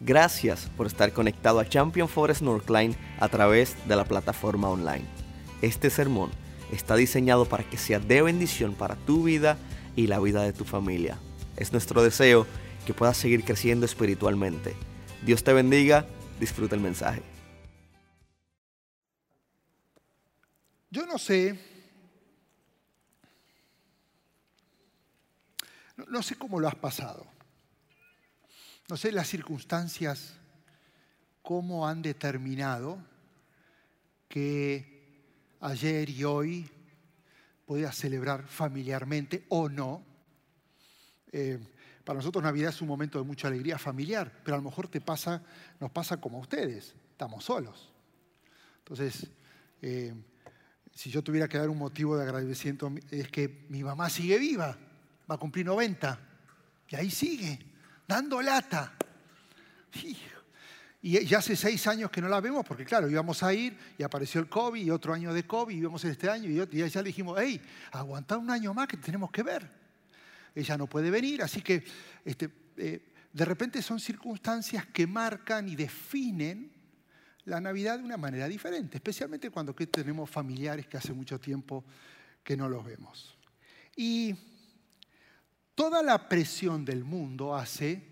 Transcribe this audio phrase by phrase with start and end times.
[0.00, 5.04] Gracias por estar conectado a Champion Forest Northline a través de la plataforma online.
[5.60, 6.30] Este sermón
[6.70, 9.56] está diseñado para que sea de bendición para tu vida
[9.96, 11.18] y la vida de tu familia.
[11.56, 12.46] Es nuestro deseo
[12.86, 14.76] que puedas seguir creciendo espiritualmente.
[15.26, 16.06] Dios te bendiga,
[16.38, 17.22] disfruta el mensaje.
[20.90, 21.58] Yo no sé,
[25.96, 27.26] no, sé cómo lo has pasado.
[28.88, 30.32] No sé las circunstancias,
[31.42, 32.98] cómo han determinado
[34.28, 35.26] que
[35.60, 36.70] ayer y hoy
[37.66, 40.02] podías celebrar familiarmente o no.
[41.32, 41.58] Eh,
[42.02, 45.02] para nosotros Navidad es un momento de mucha alegría familiar, pero a lo mejor te
[45.02, 45.42] pasa,
[45.78, 47.92] nos pasa como a ustedes, estamos solos.
[48.78, 49.30] Entonces,
[49.82, 50.14] eh,
[50.94, 54.78] si yo tuviera que dar un motivo de agradecimiento, es que mi mamá sigue viva,
[55.30, 56.18] va a cumplir 90,
[56.88, 57.67] y ahí sigue
[58.08, 58.94] dando lata.
[61.00, 64.02] Y ya hace seis años que no la vemos porque, claro, íbamos a ir y
[64.02, 67.08] apareció el COVID y otro año de COVID y íbamos este año y ya le
[67.08, 67.60] dijimos, hey,
[67.92, 69.70] aguanta un año más que tenemos que ver.
[70.54, 71.84] Ella no puede venir, así que
[72.24, 76.72] este, eh, de repente son circunstancias que marcan y definen
[77.44, 81.84] la Navidad de una manera diferente, especialmente cuando tenemos familiares que hace mucho tiempo
[82.42, 83.38] que no los vemos.
[83.94, 84.34] Y
[85.78, 88.02] Toda la presión del mundo hace,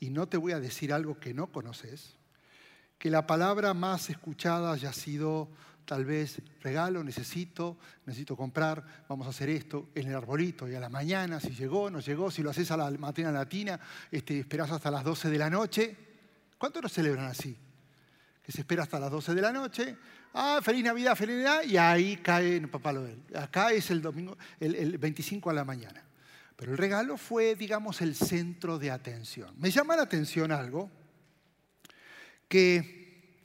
[0.00, 2.14] y no te voy a decir algo que no conoces,
[2.98, 5.48] que la palabra más escuchada haya sido
[5.86, 10.78] tal vez regalo, necesito, necesito comprar, vamos a hacer esto en el arbolito y a
[10.78, 14.70] la mañana, si llegó, no llegó, si lo haces a la matina latina, este, esperas
[14.70, 15.96] hasta las 12 de la noche.
[16.58, 17.56] ¿Cuántos lo celebran así?
[18.42, 19.96] Que se espera hasta las 12 de la noche,
[20.34, 23.22] ah, feliz Navidad, feliz Navidad, y ahí cae Papá Noel.
[23.34, 26.04] Acá es el domingo, el 25 a la mañana.
[26.60, 29.54] Pero el regalo fue, digamos, el centro de atención.
[29.56, 30.90] Me llama la atención algo,
[32.48, 33.40] que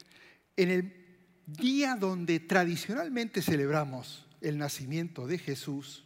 [0.57, 1.05] en el
[1.45, 6.03] día donde tradicionalmente celebramos el nacimiento de Jesús,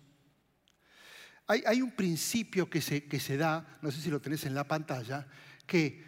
[1.47, 4.67] hay, un principio que se, que se da, no sé si lo tenés en la
[4.67, 5.25] pantalla,
[5.65, 6.03] que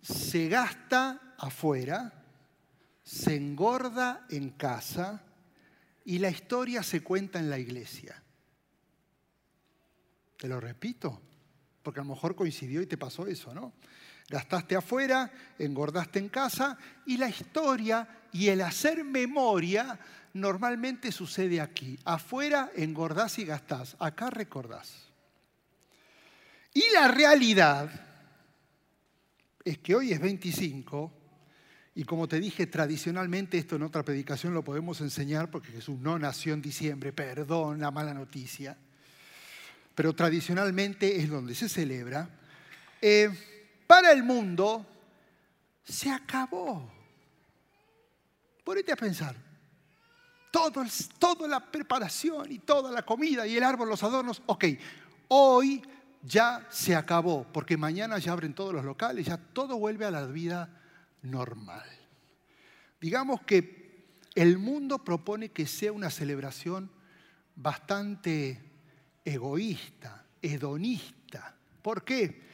[0.00, 2.24] se gasta afuera,
[3.02, 5.24] se engorda en casa
[6.04, 8.22] y la historia se cuenta en la iglesia.
[10.36, 11.20] Te lo repito,
[11.82, 13.72] porque a lo mejor coincidió y te pasó eso, ¿no?
[14.28, 16.76] Gastaste afuera, engordaste en casa
[17.06, 19.98] y la historia y el hacer memoria
[20.34, 21.98] normalmente sucede aquí.
[22.04, 25.06] Afuera engordás y gastás, acá recordás.
[26.74, 27.88] Y la realidad
[29.64, 31.12] es que hoy es 25
[31.94, 36.18] y como te dije tradicionalmente, esto en otra predicación lo podemos enseñar porque Jesús no
[36.18, 38.76] nació en diciembre, perdón la mala noticia
[39.96, 42.28] pero tradicionalmente es donde se celebra,
[43.00, 43.30] eh,
[43.86, 44.86] para el mundo
[45.82, 46.88] se acabó.
[48.62, 49.34] Ponete a pensar.
[50.50, 50.84] Todo,
[51.18, 54.64] toda la preparación y toda la comida y el árbol, los adornos, ok,
[55.28, 55.82] hoy
[56.22, 60.26] ya se acabó, porque mañana ya abren todos los locales, ya todo vuelve a la
[60.26, 60.78] vida
[61.22, 61.88] normal.
[63.00, 66.90] Digamos que el mundo propone que sea una celebración
[67.54, 68.65] bastante
[69.26, 71.54] egoísta, hedonista.
[71.82, 72.46] ¿Por qué?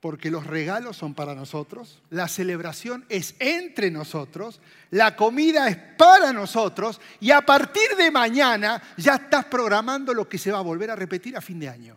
[0.00, 6.32] Porque los regalos son para nosotros, la celebración es entre nosotros, la comida es para
[6.32, 10.92] nosotros y a partir de mañana ya estás programando lo que se va a volver
[10.92, 11.96] a repetir a fin de año.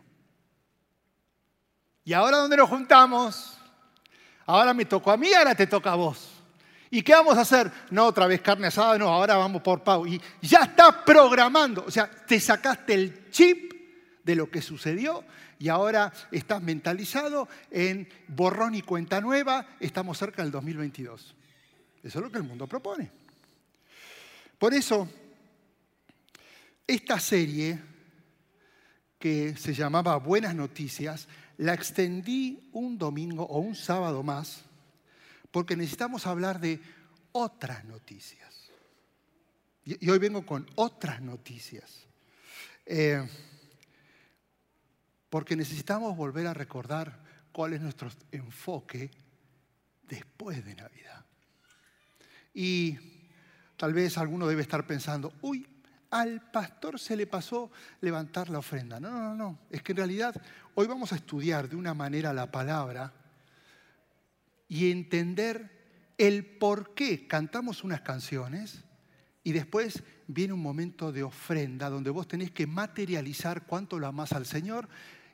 [2.04, 3.58] ¿Y ahora dónde nos juntamos?
[4.48, 6.32] Ahora me tocó a mí, ahora te toca a vos.
[6.90, 7.72] ¿Y qué vamos a hacer?
[7.92, 10.08] No, otra vez carne asada, no, ahora vamos por Pau.
[10.08, 13.79] Y ya estás programando, o sea, te sacaste el chip
[14.30, 15.24] de lo que sucedió
[15.58, 21.36] y ahora estás mentalizado en borrón y cuenta nueva, estamos cerca del 2022.
[22.04, 23.10] Eso es lo que el mundo propone.
[24.60, 25.10] Por eso,
[26.86, 27.80] esta serie
[29.18, 34.62] que se llamaba Buenas Noticias, la extendí un domingo o un sábado más,
[35.50, 36.80] porque necesitamos hablar de
[37.32, 38.70] otras noticias.
[39.86, 42.06] Y hoy vengo con otras noticias.
[42.86, 43.28] Eh,
[45.30, 47.20] porque necesitamos volver a recordar
[47.52, 49.12] cuál es nuestro enfoque
[50.08, 51.26] después de Navidad.
[52.54, 52.98] Y
[53.78, 55.66] tal vez alguno debe estar pensando, uy,
[56.12, 57.72] al pastor se le pasó
[58.02, 59.00] levantar la ofrenda.
[59.00, 59.60] No, no, no.
[59.70, 60.42] Es que en realidad
[60.76, 63.14] hoy vamos a estudiar de una manera la palabra
[64.68, 68.84] y entender el por qué cantamos unas canciones
[69.44, 74.34] y después viene un momento de ofrenda donde vos tenés que materializar cuánto lo amás
[74.34, 74.90] al Señor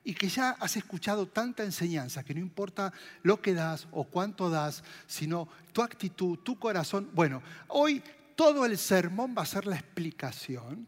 [0.06, 2.94] y que ya has escuchado tanta enseñanza que no importa
[3.24, 7.10] lo que das o cuánto das, sino tu actitud, tu corazón.
[7.12, 8.04] Bueno, hoy
[8.36, 10.88] todo el sermón va a ser la explicación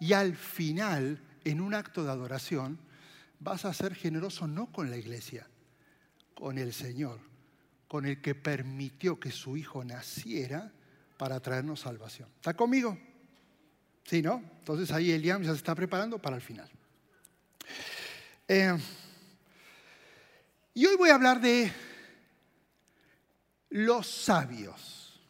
[0.00, 2.78] y al final, en un acto de adoración,
[3.38, 5.46] vas a ser generoso no con la iglesia,
[6.34, 7.20] con el Señor,
[7.86, 10.72] con el que permitió que su Hijo naciera
[11.16, 12.28] para traernos salvación.
[12.34, 12.98] ¿Está conmigo?
[14.04, 14.42] Sí, ¿no?
[14.58, 16.68] Entonces ahí Eliam ya se está preparando para el final.
[18.52, 18.76] Eh,
[20.74, 21.72] y hoy voy a hablar de
[23.68, 25.20] los sabios,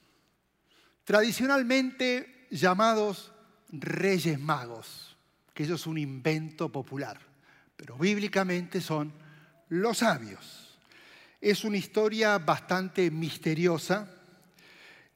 [1.05, 3.31] tradicionalmente llamados
[3.69, 5.19] reyes magos,
[5.52, 7.20] que eso es un invento popular,
[7.76, 9.12] pero bíblicamente son
[9.69, 10.78] los sabios.
[11.43, 14.11] Es una historia bastante misteriosa,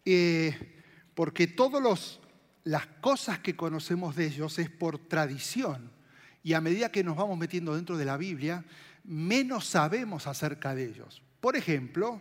[0.04, 0.82] eh,
[1.14, 2.20] porque todas
[2.64, 5.94] las cosas que conocemos de ellos es por tradición
[6.44, 8.62] y a medida que nos vamos metiendo dentro de la Biblia,
[9.04, 11.22] menos sabemos acerca de ellos.
[11.40, 12.20] Por ejemplo,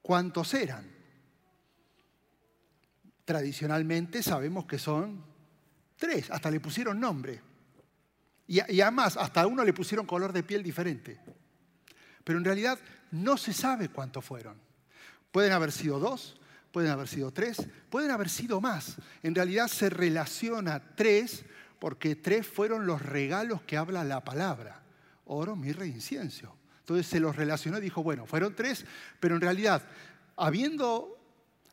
[0.00, 0.88] ¿cuántos eran?
[3.24, 5.24] Tradicionalmente sabemos que son
[5.96, 7.42] tres, hasta le pusieron nombre.
[8.46, 11.18] Y, y además, hasta a uno le pusieron color de piel diferente.
[12.22, 12.78] Pero en realidad
[13.10, 14.56] no se sabe cuántos fueron.
[15.32, 16.40] Pueden haber sido dos,
[16.70, 18.98] pueden haber sido tres, pueden haber sido más.
[19.24, 21.44] En realidad se relaciona tres
[21.82, 24.80] porque tres fueron los regalos que habla la palabra,
[25.24, 26.56] oro, mirra e incienso.
[26.78, 28.86] Entonces se los relacionó y dijo, bueno, fueron tres,
[29.18, 29.82] pero en realidad,
[30.36, 31.18] habiendo,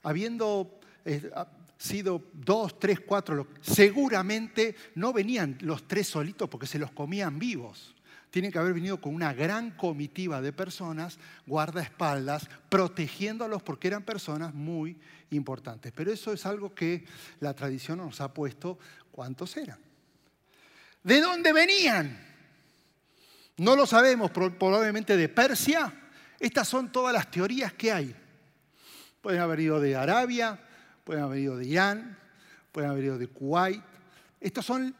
[0.01, 1.29] habiendo eh,
[1.77, 7.93] sido dos, tres, cuatro, seguramente no venían los tres solitos porque se los comían vivos.
[8.31, 14.55] Tienen que haber venido con una gran comitiva de personas, guardaespaldas, protegiéndolos porque eran personas
[14.55, 14.97] muy
[15.29, 15.93] importantes.
[15.95, 17.05] Pero eso es algo que
[17.41, 18.79] la tradición nos ha puesto
[19.11, 19.77] cuántos eran.
[21.03, 22.19] ¿De dónde venían?
[23.57, 25.93] No lo sabemos, probablemente de Persia.
[26.39, 28.15] Estas son todas las teorías que hay.
[29.21, 30.59] Pueden haber ido de Arabia,
[31.03, 32.17] pueden haber ido de Irán,
[32.71, 33.81] pueden haber ido de Kuwait.
[34.39, 34.95] Estas son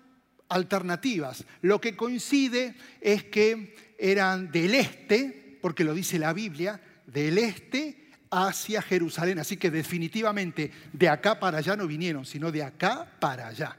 [0.50, 1.46] alternativas.
[1.62, 8.10] Lo que coincide es que eran del este, porque lo dice la Biblia, del este
[8.32, 9.40] hacia Jerusalén.
[9.40, 13.78] Así que definitivamente de acá para allá no vinieron, sino de acá para allá.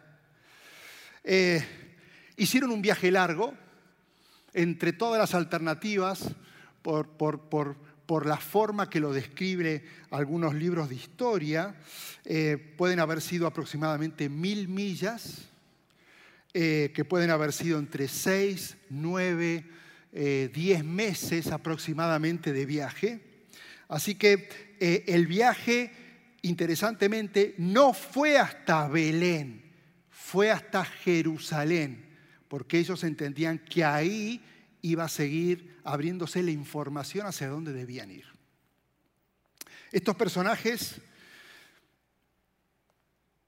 [1.22, 1.79] Eh,
[2.36, 3.54] Hicieron un viaje largo
[4.52, 6.30] entre todas las alternativas
[6.82, 11.76] por, por, la forma que lo describe algunos libros de historia.
[12.24, 15.48] Eh, pueden haber sido aproximadamente mil millas,
[16.52, 19.64] eh, que pueden haber sido entre seis, nueve,
[20.12, 23.20] eh, diez meses aproximadamente de viaje.
[23.88, 25.92] Así que el viaje,
[26.42, 29.62] interesantemente, no fue hasta Belén,
[30.10, 32.09] fue hasta Jerusalén
[32.50, 34.42] porque ellos entendían que ahí
[34.82, 38.24] iba a seguir abriéndose la información hacia dónde debían ir.
[39.92, 40.96] Estos personajes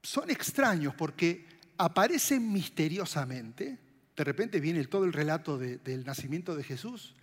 [0.01, 1.45] son extraños porque
[1.77, 3.77] aparecen misteriosamente,
[4.15, 7.13] de repente viene todo el relato del nacimiento de Jesús,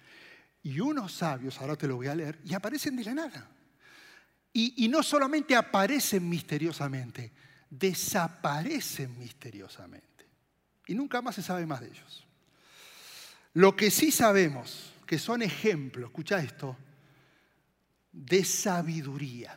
[0.63, 3.51] y unos sabios, ahora te lo voy a leer, y aparecen de la nada.
[4.53, 7.33] y no solamente aparecen misteriosamente,
[7.71, 10.10] desaparecen misteriosamente
[10.91, 12.27] y nunca más se sabe más de ellos.
[13.53, 16.77] Lo que sí sabemos, que son ejemplos, escucha esto,
[18.11, 19.57] de sabiduría,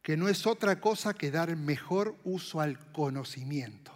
[0.00, 3.92] que no es otra cosa que dar mejor uso al conocimiento.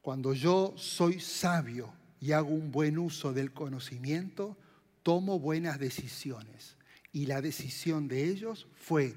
[0.00, 4.56] Cuando yo soy sabio y hago un buen uso del conocimiento,
[5.02, 6.78] tomo buenas decisiones.
[7.12, 9.14] Y la decisión de ellos fue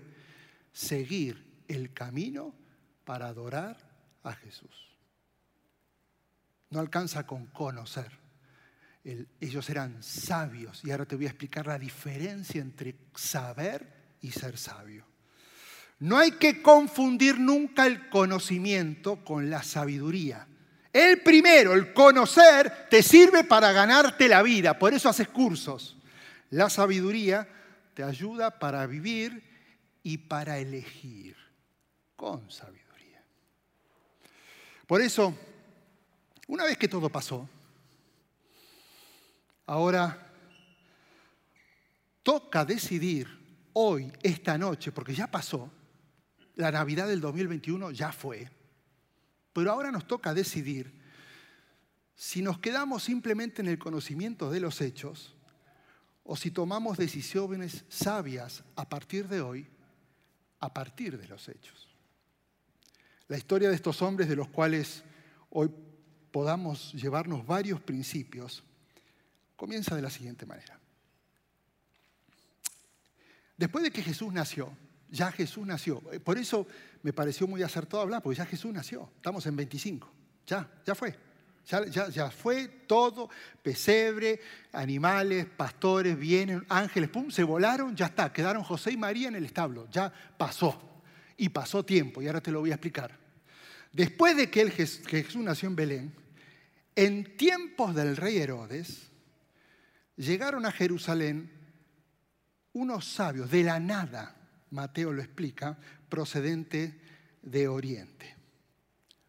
[0.74, 2.54] seguir el camino
[3.06, 3.78] para adorar
[4.24, 4.89] a Jesús.
[6.70, 8.12] No alcanza con conocer.
[9.40, 13.88] ellos eran sabios y ahora te voy a explicar la diferencia entre saber
[14.22, 15.06] y ser sabio.
[16.00, 20.48] No hay que confundir nunca el conocimiento con la sabiduría.
[20.94, 25.98] El primero, el conocer, te sirve para ganarte la vida, por eso haces cursos.
[26.50, 27.48] La sabiduría
[27.94, 29.44] te ayuda para vivir
[30.02, 31.36] y para elegir
[32.16, 33.22] con sabiduría.
[34.88, 35.38] Por eso
[36.50, 37.48] una vez que todo pasó,
[39.68, 40.34] ahora
[42.24, 43.28] toca decidir
[43.74, 45.72] hoy, esta noche, porque ya pasó,
[46.56, 48.50] la Navidad del 2021 ya fue,
[49.54, 50.92] pero ahora nos toca decidir
[52.16, 55.36] si nos quedamos simplemente en el conocimiento de los hechos
[56.24, 59.68] o si tomamos decisiones sabias a partir de hoy,
[60.60, 61.88] a partir de los hechos.
[63.28, 65.04] La historia de estos hombres de los cuales
[65.52, 65.70] hoy
[66.32, 68.64] podamos llevarnos varios principios,
[69.56, 70.80] comienza de la siguiente manera.
[73.58, 74.72] Después de que Jesús nació,
[75.10, 76.66] ya Jesús nació, eh, por eso
[77.04, 80.10] me pareció muy acertado hablar, porque ya Jesús nació, estamos en 25,
[80.48, 81.16] ya, ya fue.
[81.68, 83.30] Ya, ya, fue todo,
[83.62, 84.40] pesebre,
[84.72, 89.46] animales, pastores, vienen, ángeles, pum, se volaron, ya está, quedaron José y María en el
[89.46, 90.82] establo, ya pasó.
[91.38, 93.19] Y pasó tiempo, y ahora te lo voy a explicar.
[93.92, 96.14] Después de que, que Jesús nació en Belén,
[96.96, 99.10] en tiempos del rey Herodes,
[100.16, 101.52] llegaron a Jerusalén
[102.74, 104.36] unos sabios de la nada,
[104.72, 105.78] Mateo lo explica,
[106.08, 107.00] procedente
[107.42, 108.36] de Oriente.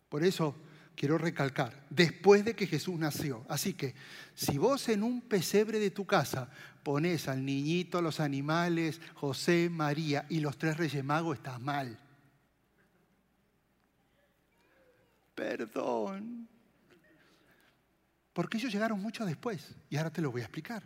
[0.08, 0.56] Por eso
[0.94, 3.46] quiero recalcar, después de que Jesús nació.
[3.48, 3.94] Así que
[4.34, 6.50] si vos en un pesebre de tu casa
[6.82, 11.98] pones al niñito, los animales, José, María y los tres reyes magos, estás mal.
[15.40, 16.46] Perdón.
[18.34, 20.82] Porque ellos llegaron mucho después y ahora te lo voy a explicar.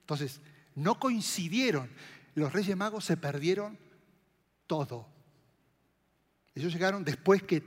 [0.00, 0.38] Entonces,
[0.74, 1.88] no coincidieron.
[2.34, 3.78] Los reyes magos se perdieron
[4.66, 5.08] todo.
[6.54, 7.62] Ellos llegaron después que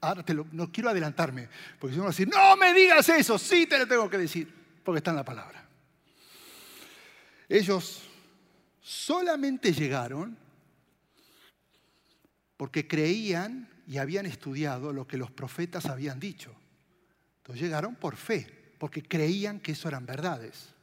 [0.00, 1.48] ahora no quiero adelantarme,
[1.80, 4.98] porque si a decir, no me digas eso, sí te lo tengo que decir, porque
[4.98, 5.68] está en la palabra.
[7.48, 8.04] Ellos
[8.80, 10.38] solamente llegaron
[12.56, 16.54] porque creían y habían estudiado lo que los profetas habían dicho.
[17.38, 20.74] Entonces llegaron por fe, porque creían que eso eran verdades,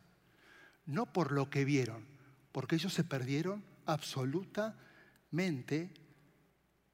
[0.86, 2.06] no por lo que vieron,
[2.52, 5.94] porque ellos se perdieron absolutamente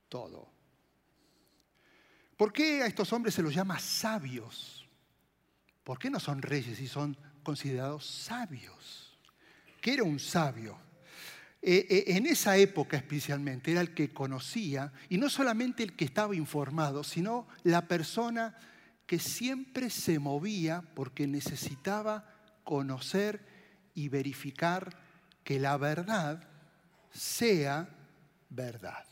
[0.10, 0.50] todo.
[2.36, 4.88] ¿Por qué a estos hombres se los llama sabios?
[5.84, 9.18] ¿Por qué no son reyes y son considerados sabios?
[9.82, 10.78] ¿Qué era un sabio?
[11.62, 16.06] Eh, eh, en esa época especialmente era el que conocía, y no solamente el que
[16.06, 18.56] estaba informado, sino la persona
[19.06, 22.26] que siempre se movía porque necesitaba
[22.64, 23.44] conocer
[23.94, 24.96] y verificar
[25.44, 26.48] que la verdad
[27.12, 27.90] sea
[28.50, 29.04] verdad.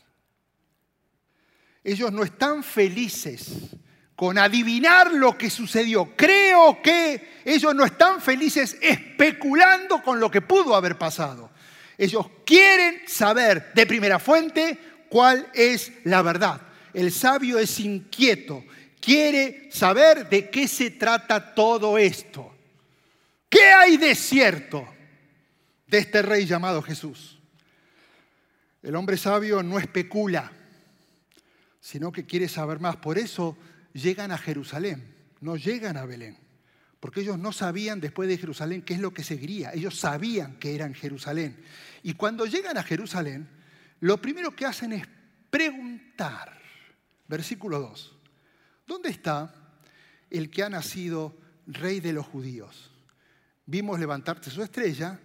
[1.84, 3.76] Ellos no están felices
[4.14, 6.16] con adivinar lo que sucedió.
[6.16, 11.50] Creo que ellos no están felices especulando con lo que pudo haber pasado.
[11.98, 14.78] Ellos quieren saber de primera fuente
[15.10, 16.62] cuál es la verdad.
[16.94, 18.64] El sabio es inquieto,
[19.00, 22.54] quiere saber de qué se trata todo esto.
[23.50, 24.86] ¿Qué hay de cierto
[25.88, 27.38] de este rey llamado Jesús?
[28.82, 30.52] El hombre sabio no especula,
[31.80, 32.96] sino que quiere saber más.
[32.96, 33.56] Por eso
[33.92, 36.38] llegan a Jerusalén, no llegan a Belén,
[37.00, 40.74] porque ellos no sabían después de Jerusalén qué es lo que seguiría, ellos sabían que
[40.74, 41.62] era en Jerusalén.
[42.02, 43.48] Y cuando llegan a Jerusalén,
[44.00, 45.06] lo primero que hacen es
[45.50, 46.60] preguntar,
[47.26, 48.16] versículo 2,
[48.86, 49.54] ¿dónde está
[50.30, 51.36] el que ha nacido
[51.66, 52.90] rey de los judíos?
[53.66, 55.20] Vimos levantarse su estrella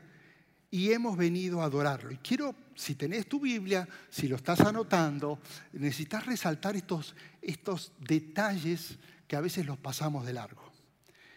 [0.69, 2.11] y hemos venido a adorarlo.
[2.11, 5.39] Y quiero si tenés tu Biblia, si lo estás anotando,
[5.73, 10.71] necesitas resaltar estos, estos detalles que a veces los pasamos de largo.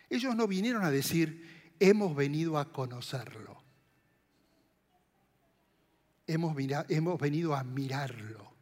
[0.09, 3.63] Ellos no vinieron a decir, hemos venido a conocerlo.
[6.27, 8.53] Hemos, venido a mirarlo.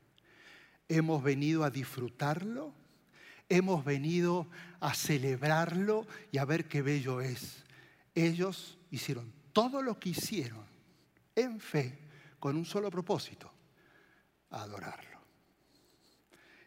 [0.88, 2.74] Hemos venido a disfrutarlo.
[3.48, 4.48] Hemos venido
[4.80, 7.64] a celebrarlo y a ver qué bello es.
[8.14, 10.64] Ellos hicieron todo lo que hicieron
[11.34, 11.98] en fe
[12.38, 13.50] con un solo propósito,
[14.50, 15.20] adorarlo.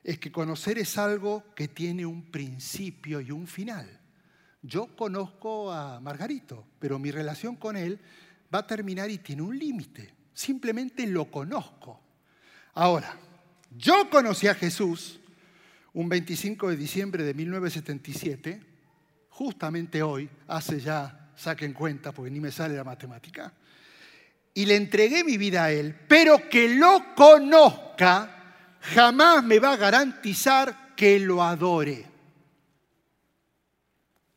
[0.03, 3.97] Es que conocer es algo que tiene un principio y un final.
[4.68, 7.98] Yo conozco a Margarito, pero mi relación con él
[8.54, 10.14] va a terminar y tiene un límite.
[10.34, 12.02] Simplemente lo conozco.
[12.74, 13.18] Ahora,
[13.78, 15.22] yo conocí a Jesús
[15.94, 18.62] un 25 de diciembre de 1977,
[19.30, 23.54] justamente hoy, hace ya, saquen cuenta porque ni me sale la matemática,
[24.54, 29.78] y le entregué mi vida a Él, pero que lo conozca, jamás me va a
[29.78, 32.17] garantizar que lo adore.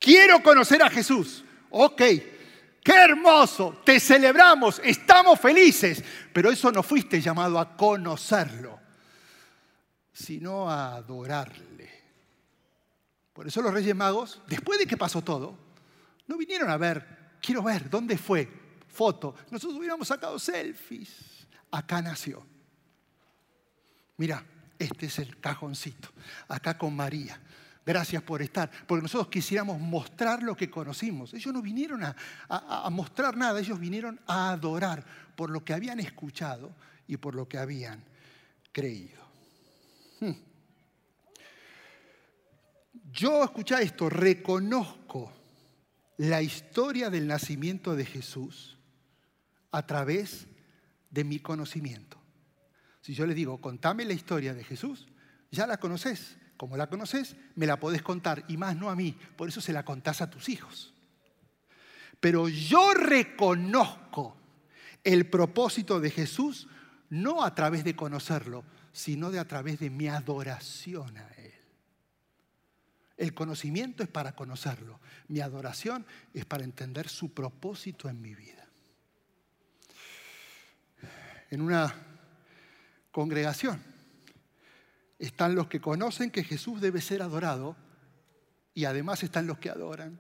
[0.00, 1.45] Quiero conocer a Jesús.
[1.71, 2.02] Ok,
[2.83, 6.02] qué hermoso, te celebramos, estamos felices,
[6.33, 8.80] pero eso no fuiste llamado a conocerlo,
[10.12, 11.88] sino a adorarle.
[13.33, 15.57] Por eso los Reyes Magos, después de que pasó todo,
[16.26, 18.61] no vinieron a ver, quiero ver, ¿dónde fue?
[18.90, 19.35] foto.
[19.50, 21.47] Nosotros hubiéramos sacado selfies.
[21.71, 22.45] Acá nació.
[24.16, 24.45] Mira,
[24.78, 26.11] este es el cajoncito.
[26.49, 27.40] Acá con María.
[27.90, 28.70] Gracias por estar.
[28.87, 31.35] Porque nosotros quisiéramos mostrar lo que conocimos.
[31.35, 35.04] Ellos no vinieron a, mostrar nada, ellos vinieron a adorar
[35.35, 36.73] por lo que habían escuchado
[37.09, 38.04] y por lo que habían
[38.70, 39.20] creído.
[40.20, 40.35] Hmm.
[43.11, 45.32] Yo, escucha esto, reconozco
[46.18, 48.78] la historia del nacimiento de Jesús
[49.73, 50.47] a través
[51.11, 52.18] de mi conocimiento.
[53.00, 55.09] Si yo le digo, contame la historia de Jesús,
[55.50, 56.37] ya la conoces.
[56.61, 59.73] Como la conoces, me la podés contar, y más no a mí, por eso se
[59.73, 60.93] la contás a tus hijos.
[62.21, 64.37] Pero yo reconozco
[65.02, 66.69] el propósito de Jesús
[67.09, 68.62] no a través de conocerlo,
[68.93, 71.55] sino de a través de mi adoración a Él.
[73.17, 75.00] El conocimiento es para conocerlo.
[75.29, 78.69] Mi adoración es para entender su propósito en mi vida.
[81.49, 81.95] En una
[83.11, 83.89] congregación
[85.21, 87.77] están los que conocen que Jesús debe ser adorado
[88.75, 90.19] y además están los que adoran.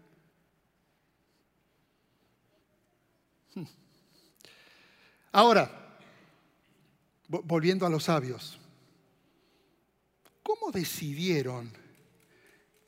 [3.54, 3.64] Hmm.
[5.32, 5.98] Ahora,
[7.26, 8.60] volviendo a los sabios,
[10.44, 11.72] ¿cómo decidieron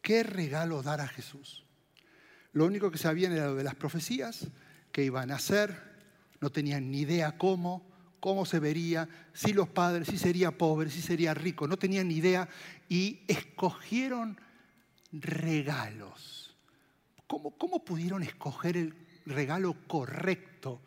[0.03, 1.65] qué regalo dar a Jesús.
[2.53, 4.49] Lo único que sabían era lo de las profecías,
[4.91, 5.81] que iban a hacer,
[6.41, 7.89] no tenían ni idea cómo,
[8.23, 12.19] cómo se vería, si los padres, si sería pobre, si sería rico, no tenían ni
[12.19, 12.49] idea
[12.89, 14.41] y escogieron
[15.11, 16.57] regalos.
[17.27, 18.95] ¿Cómo, cómo pudieron escoger el
[19.27, 20.81] regalo correcto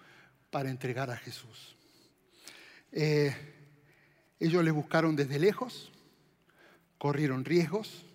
[0.50, 1.76] para entregar a Jesús?
[2.94, 3.36] Eh,
[4.40, 5.92] ellos le buscaron desde lejos,
[6.98, 8.06] corrieron riesgos,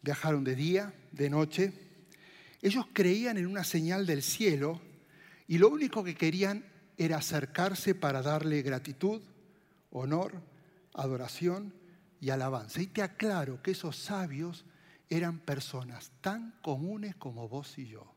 [0.00, 1.72] Viajaron de día, de noche.
[2.62, 4.80] Ellos creían en una señal del cielo
[5.48, 6.64] y lo único que querían
[6.98, 9.22] era acercarse para darle gratitud,
[9.90, 10.42] honor,
[10.94, 11.72] adoración
[12.20, 12.82] y alabanza.
[12.82, 14.66] Y te aclaro que esos sabios
[15.08, 18.12] eran personas tan comunes como vos y yo.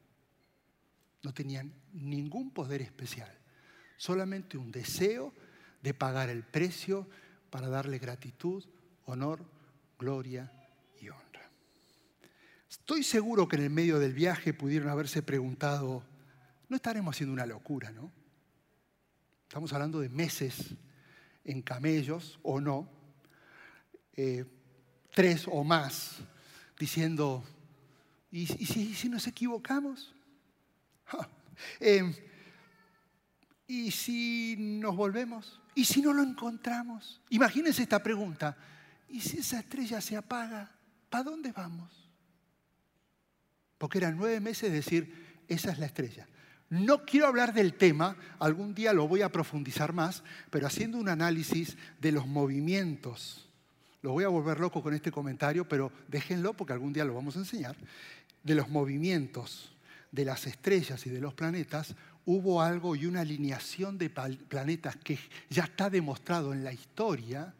[1.23, 3.31] No tenían ningún poder especial,
[3.95, 5.33] solamente un deseo
[5.81, 7.07] de pagar el precio
[7.49, 8.65] para darle gratitud,
[9.05, 9.45] honor,
[9.97, 10.51] gloria
[12.71, 16.05] Estoy seguro que en el medio del viaje pudieron haberse preguntado,
[16.69, 18.13] no estaremos haciendo una locura, ¿no?
[19.51, 20.75] Estamos hablando de meses
[21.43, 22.87] en camellos o no,
[24.15, 24.45] eh,
[25.13, 26.19] tres o más,
[26.79, 27.43] diciendo,
[28.31, 30.15] ¿y, si, nos equivocamos?
[31.81, 32.15] Em,
[33.67, 35.59] ¿Y si nos volvemos?
[35.75, 37.21] ¿Y si no lo encontramos?
[37.29, 38.55] Imagínense esta pregunta.
[39.09, 40.71] ¿Y si esa estrella se apaga?
[41.09, 41.91] ¿Para dónde vamos?
[43.77, 46.25] porque eran nueve meses de decir, esa es la estrella.
[46.71, 51.09] No quiero hablar del tema, algún día lo voy a profundizar más, pero haciendo un
[51.09, 53.49] análisis de los movimientos,
[54.01, 57.35] lo voy a volver loco con este comentario, pero déjenlo porque algún día lo vamos
[57.35, 57.75] a enseñar,
[58.41, 59.73] de los movimientos
[60.13, 61.93] de las estrellas y de los planetas,
[62.25, 67.53] hubo algo y una alineación de planetas que ya está demostrado en la historia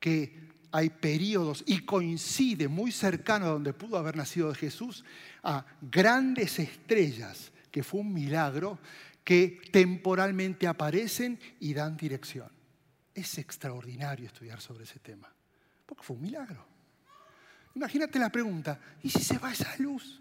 [0.00, 0.34] que
[0.72, 5.04] hay periodos y coincide muy cercano a donde pudo haber nacido Jesús
[5.44, 8.78] a grandes estrellas, que fue un milagro,
[9.24, 12.50] que temporalmente aparecen y dan dirección.
[13.14, 15.32] Es extraordinario estudiar sobre ese tema,
[15.86, 16.66] porque fue un milagro.
[17.74, 20.20] Imagínate la pregunta, ¿y si se va esa luz?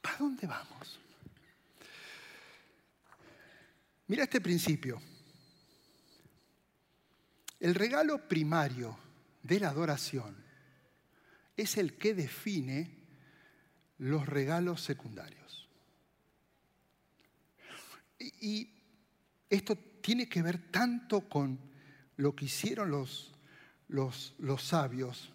[0.00, 1.00] ¿Para dónde vamos?
[4.08, 5.00] Mira este principio.
[7.60, 8.98] El regalo primario
[9.42, 10.36] de la adoración
[11.56, 12.98] es el que define
[13.98, 15.41] los regalos secundarios.
[18.40, 18.70] Y
[19.48, 21.58] esto tiene que ver tanto con
[22.16, 23.32] lo que hicieron los,
[23.88, 25.32] los, sabios,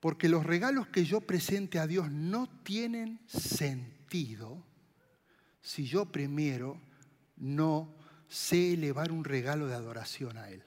[0.00, 4.64] porque los regalos que yo presente a Dios no tienen sentido
[5.60, 6.80] si yo primero
[7.36, 7.94] no
[8.28, 10.62] sé elevar un regalo de adoración a Él.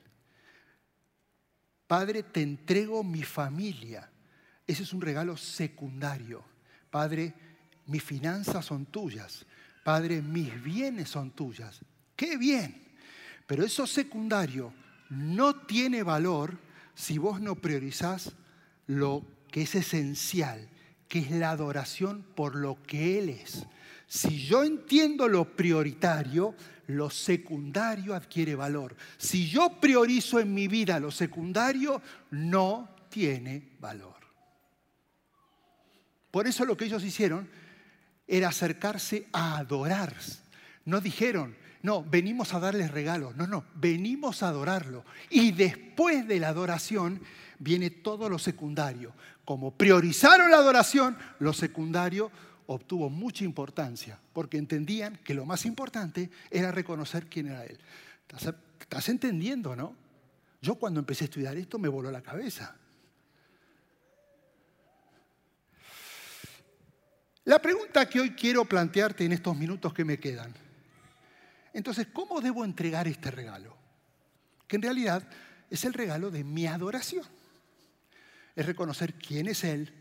[1.87, 4.09] Padre, te entrego mi familia.
[4.65, 6.43] Ese es un regalo secundario.
[6.89, 7.33] Padre,
[7.85, 9.45] mis finanzas son tuyas.
[9.85, 11.79] Padre, mis bienes son tuyas.
[12.15, 12.75] Qué bien.
[13.45, 14.73] Pero eso secundario
[15.11, 16.57] no tiene valor
[16.95, 18.31] si vos no priorizás
[18.87, 20.67] lo que es esencial,
[21.07, 23.67] que es la adoración por lo que Él es.
[24.07, 26.55] Si yo entiendo lo prioritario,
[26.87, 28.95] lo secundario adquiere valor.
[29.19, 34.15] Si yo priorizo en mi vida lo secundario, no tiene valor.
[36.31, 37.47] Por eso lo que ellos hicieron
[38.27, 40.15] era acercarse a adorar.
[40.85, 43.35] No dijeron, no, venimos a darles regalos.
[43.35, 45.05] No, no, venimos a adorarlo.
[45.29, 47.21] Y después de la adoración
[47.59, 49.13] viene todo lo secundario.
[49.45, 52.31] Como priorizaron la adoración, lo secundario
[52.67, 57.77] obtuvo mucha importancia, porque entendían que lo más importante era reconocer quién era Él.
[58.79, 59.95] ¿Estás, entendiendo, no?
[60.61, 62.75] Yo cuando empecé a estudiar esto me voló la cabeza.
[67.45, 70.51] La pregunta que hoy quiero plantearte en estos minutos que me quedan.
[71.73, 73.77] Entonces, ¿cómo debo entregar este regalo?
[74.67, 75.27] Que en realidad
[75.69, 77.23] es el regalo de mi adoración.
[78.55, 79.93] Es reconocer quién es Él.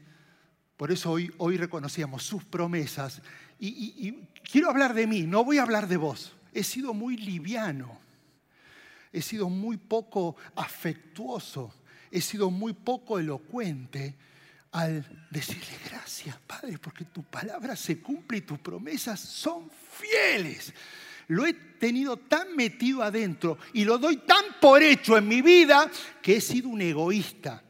[0.78, 3.20] Por eso hoy, hoy reconocíamos sus promesas.
[3.58, 6.34] Y, y quiero hablar de mí, no voy a hablar de vos.
[6.54, 8.00] He sido muy liviano.
[9.12, 11.74] He sido muy poco afectuoso.
[12.10, 14.16] He sido muy poco elocuente
[14.74, 20.74] al decirle gracias, Padre, porque tu palabra se cumple y tus promesas son fieles.
[21.28, 25.88] Lo he tenido tan metido adentro y lo doy tan por hecho en mi vida
[26.20, 27.62] que he sido un egoísta.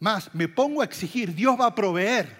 [0.00, 2.36] Más, me pongo a exigir, Dios va a proveer,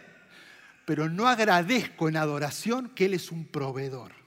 [0.84, 4.21] pero no agradezco en adoración que Él es un proveedor.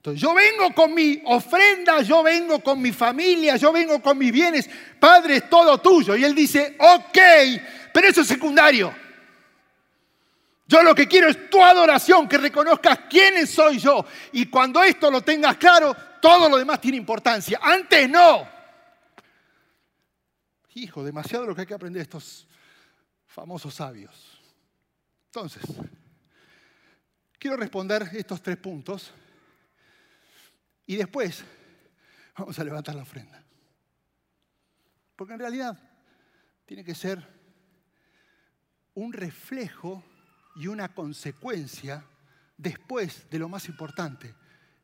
[0.00, 4.32] Entonces, yo vengo con mi ofrenda, yo vengo con mi familia, yo vengo con mis
[4.32, 4.70] bienes.
[4.98, 6.16] Padre, es todo tuyo.
[6.16, 7.18] Y él dice, ok,
[7.92, 8.94] pero eso es secundario.
[10.66, 14.06] Yo lo que quiero es tu adoración, que reconozcas quién soy yo.
[14.32, 17.60] Y cuando esto lo tengas claro, todo lo demás tiene importancia.
[17.60, 18.48] Antes no.
[20.76, 22.48] Hijo, demasiado lo que hay que aprender de estos
[23.26, 24.40] famosos sabios.
[25.26, 25.62] Entonces,
[27.38, 29.12] quiero responder estos tres puntos
[30.90, 31.44] y después
[32.36, 33.44] vamos a levantar la ofrenda.
[35.14, 35.78] Porque en realidad
[36.66, 37.24] tiene que ser
[38.94, 40.02] un reflejo
[40.56, 42.04] y una consecuencia
[42.56, 44.34] después de lo más importante,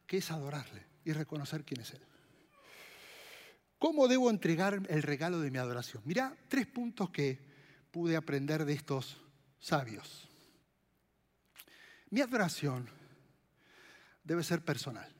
[0.07, 2.03] que es adorarle y reconocer quién es Él.
[3.81, 6.05] ¿Cómo debo entregar el regalo de mi adoración?
[6.07, 7.41] Mirá, tres puntos que
[7.91, 9.21] pude aprender de estos
[9.59, 10.29] sabios.
[12.11, 12.89] Mi adoración
[14.23, 15.16] debe ser personal.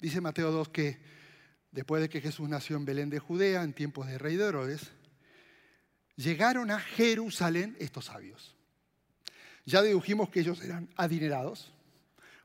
[0.00, 0.98] Dice Mateo 2 que
[1.72, 4.92] después de que Jesús nació en Belén de Judea, en tiempos de rey de Herodes,
[6.16, 8.54] llegaron a Jerusalén estos sabios.
[9.64, 11.72] Ya dedujimos que ellos eran adinerados,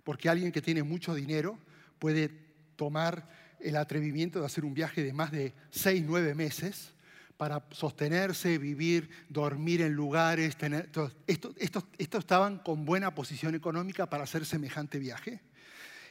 [0.03, 1.57] porque alguien que tiene mucho dinero
[1.99, 2.29] puede
[2.75, 6.91] tomar el atrevimiento de hacer un viaje de más de seis, nueve meses
[7.37, 10.57] para sostenerse, vivir, dormir en lugares.
[10.57, 10.89] Tener,
[11.27, 15.41] estos, estos estaban con buena posición económica para hacer semejante viaje.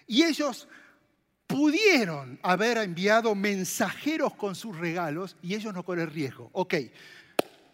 [0.06, 0.68] Y ellos
[1.46, 6.48] pudieron haber enviado mensajeros con sus regalos y ellos no corren riesgo.
[6.52, 6.74] Ok,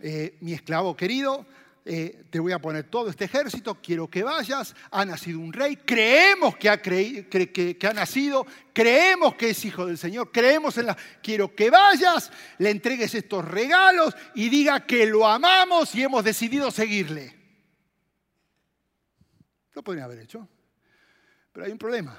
[0.01, 1.47] eh, mi esclavo querido,
[1.85, 5.77] eh, te voy a poner todo este ejército, quiero que vayas, ha nacido un rey,
[5.77, 10.97] creemos que ha, ha nacido, creemos que es hijo del Señor, creemos en la...
[11.23, 16.71] Quiero que vayas, le entregues estos regalos y diga que lo amamos y hemos decidido
[16.71, 17.35] seguirle.
[19.73, 20.47] Lo podrían haber hecho,
[21.59, 22.17] pero hay un problema.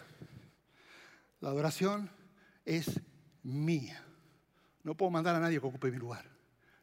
[1.39, 2.11] La adoración
[2.65, 2.99] es
[3.41, 4.03] mía.
[4.83, 6.25] No puedo mandar a nadie que ocupe mi lugar.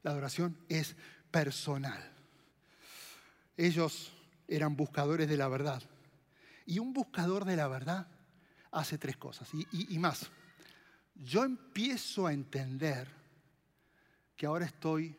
[0.03, 0.97] La adoración es
[1.31, 2.03] personal.
[3.59, 4.11] Ellos
[4.49, 5.83] eran buscadores de la verdad.
[6.65, 8.09] Y un buscador de la verdad
[8.71, 9.51] hace tres cosas.
[9.53, 10.31] Y, más,
[11.15, 13.07] yo empiezo a entender
[14.35, 15.15] que ahora estoy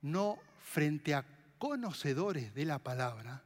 [0.00, 1.26] no frente a
[1.58, 3.42] conocedores de la palabra,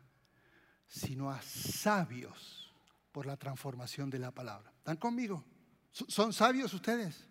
[0.91, 2.75] sino a sabios
[3.13, 4.71] por la transformación de la palabra.
[4.77, 5.43] ¿Están conmigo?
[5.93, 7.25] ¿Son sabios ustedes?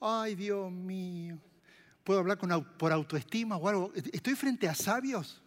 [0.00, 1.38] Ay, Dios mío.
[2.02, 2.38] ¿Puedo hablar
[2.78, 3.92] por autoestima o algo?
[3.94, 5.42] ¿Estoy frente a sabios?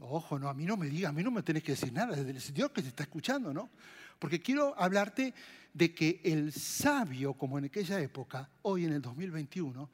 [0.00, 2.14] Ojo, no, a mí no me digas, a mí no me tenés que decir nada,
[2.16, 3.70] es el Dios que te está escuchando, ¿no?
[4.18, 5.32] Porque quiero hablarte
[5.72, 9.88] de que el sabio, como en aquella época, hoy en el 2021,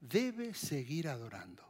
[0.00, 1.67] debe seguir adorando.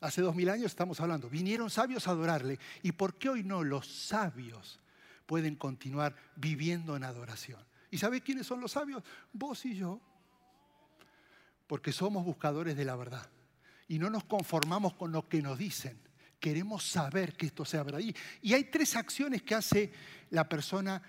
[0.00, 1.28] Hace dos mil años estamos hablando.
[1.28, 2.58] Vinieron sabios a adorarle.
[2.82, 4.80] ¿Y por qué hoy no los sabios
[5.26, 7.60] pueden continuar viviendo en adoración?
[7.90, 9.02] ¿Y sabe quiénes son los sabios?
[9.32, 10.00] Vos y yo.
[11.66, 13.28] Porque somos buscadores de la verdad.
[13.88, 15.98] Y no nos conformamos con lo que nos dicen.
[16.38, 18.00] Queremos saber que esto sea verdad.
[18.42, 19.92] Y hay tres acciones que hace
[20.30, 21.02] la persona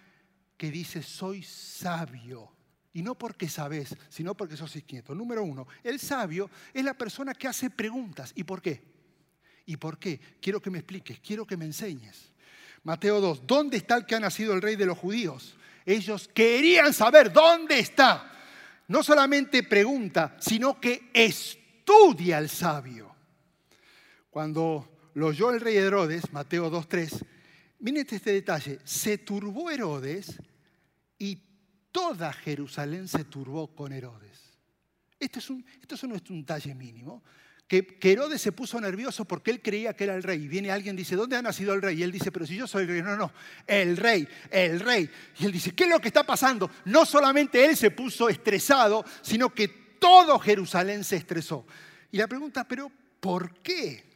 [0.57, 2.58] que dice soy sabio.
[2.99, 5.15] Y no porque sabes, sino porque sos inquieto.
[5.15, 8.33] Número uno, el sabio es la persona que hace preguntas.
[8.35, 8.83] ¿Y por qué?
[9.67, 10.19] ¿Y por qué?
[10.41, 12.29] Quiero que me expliques, quiero que me enseñes.
[12.83, 15.55] Mateo 2, ¿dónde está el que ha nacido el rey de los judíos?
[15.85, 18.33] Ellos querían saber dónde está.
[18.89, 23.15] No solamente pregunta, sino que estudia al sabio.
[24.29, 27.25] Cuando lo oyó el rey Herodes, Mateo 2.3,
[27.79, 30.37] miren este detalle, se turbó Herodes
[31.91, 34.39] toda Jerusalén se turbó con Herodes.
[35.19, 37.23] Esto, es un, esto no es un talle mínimo.
[37.67, 40.43] Que, Herodes se puso nervioso porque él creía que era el rey.
[40.43, 41.99] Y viene alguien y dice, ¿dónde ha nacido el rey?
[41.99, 43.01] Y él dice, pero si yo soy el rey.
[43.03, 43.31] No, no,
[43.67, 45.09] el rey, el rey.
[45.39, 46.71] Y él dice, ¿qué es lo que está pasando?
[46.85, 49.67] No solamente él se puso estresado, sino que
[49.99, 51.65] todo Jerusalén se estresó.
[52.11, 54.08] Y la pregunta, pero ¿por qué?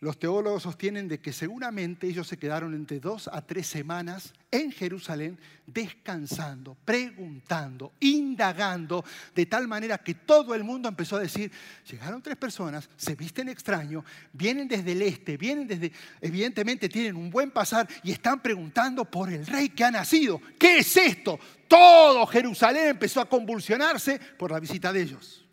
[0.00, 4.70] Los teólogos sostienen de que seguramente ellos se quedaron entre dos a tres semanas en
[4.70, 11.50] Jerusalén descansando, preguntando, indagando, de tal manera que todo el mundo empezó a decir,
[11.90, 17.28] llegaron tres personas, se visten extraño, vienen desde el este, vienen desde, evidentemente tienen un
[17.28, 20.40] buen pasar y están preguntando por el rey que ha nacido.
[20.60, 21.40] ¿Qué es esto?
[21.66, 25.47] Todo Jerusalén empezó a convulsionarse por la visita de ellos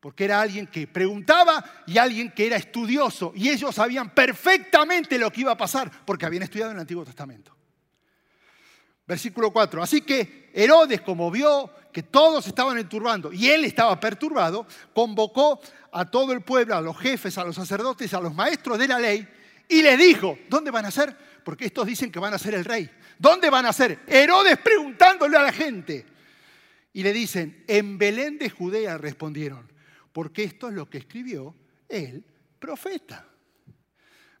[0.00, 5.30] porque era alguien que preguntaba y alguien que era estudioso, y ellos sabían perfectamente lo
[5.32, 7.56] que iba a pasar, porque habían estudiado en el Antiguo Testamento.
[9.06, 9.82] Versículo 4.
[9.82, 16.04] Así que Herodes, como vio que todos estaban enturbando y él estaba perturbado, convocó a
[16.04, 19.26] todo el pueblo, a los jefes, a los sacerdotes, a los maestros de la ley,
[19.66, 21.16] y les dijo, ¿dónde van a ser?
[21.42, 22.90] Porque estos dicen que van a ser el rey.
[23.18, 24.00] ¿Dónde van a ser?
[24.06, 26.04] Herodes preguntándole a la gente.
[26.92, 29.77] Y le dicen, en Belén de Judea respondieron
[30.18, 31.54] porque esto es lo que escribió
[31.88, 32.24] el
[32.58, 33.24] profeta.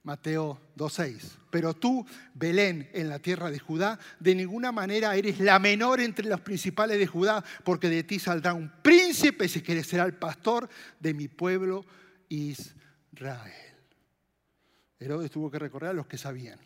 [0.02, 1.38] Mateo 2.6.
[1.52, 6.26] Pero tú, Belén, en la tierra de Judá, de ninguna manera eres la menor entre
[6.28, 10.68] los principales de Judá, porque de ti saldrá un príncipe, si quieres será el pastor
[10.98, 11.84] de mi pueblo
[12.28, 13.76] Israel.
[14.98, 16.58] Herodes tuvo que recorrer a los que sabían.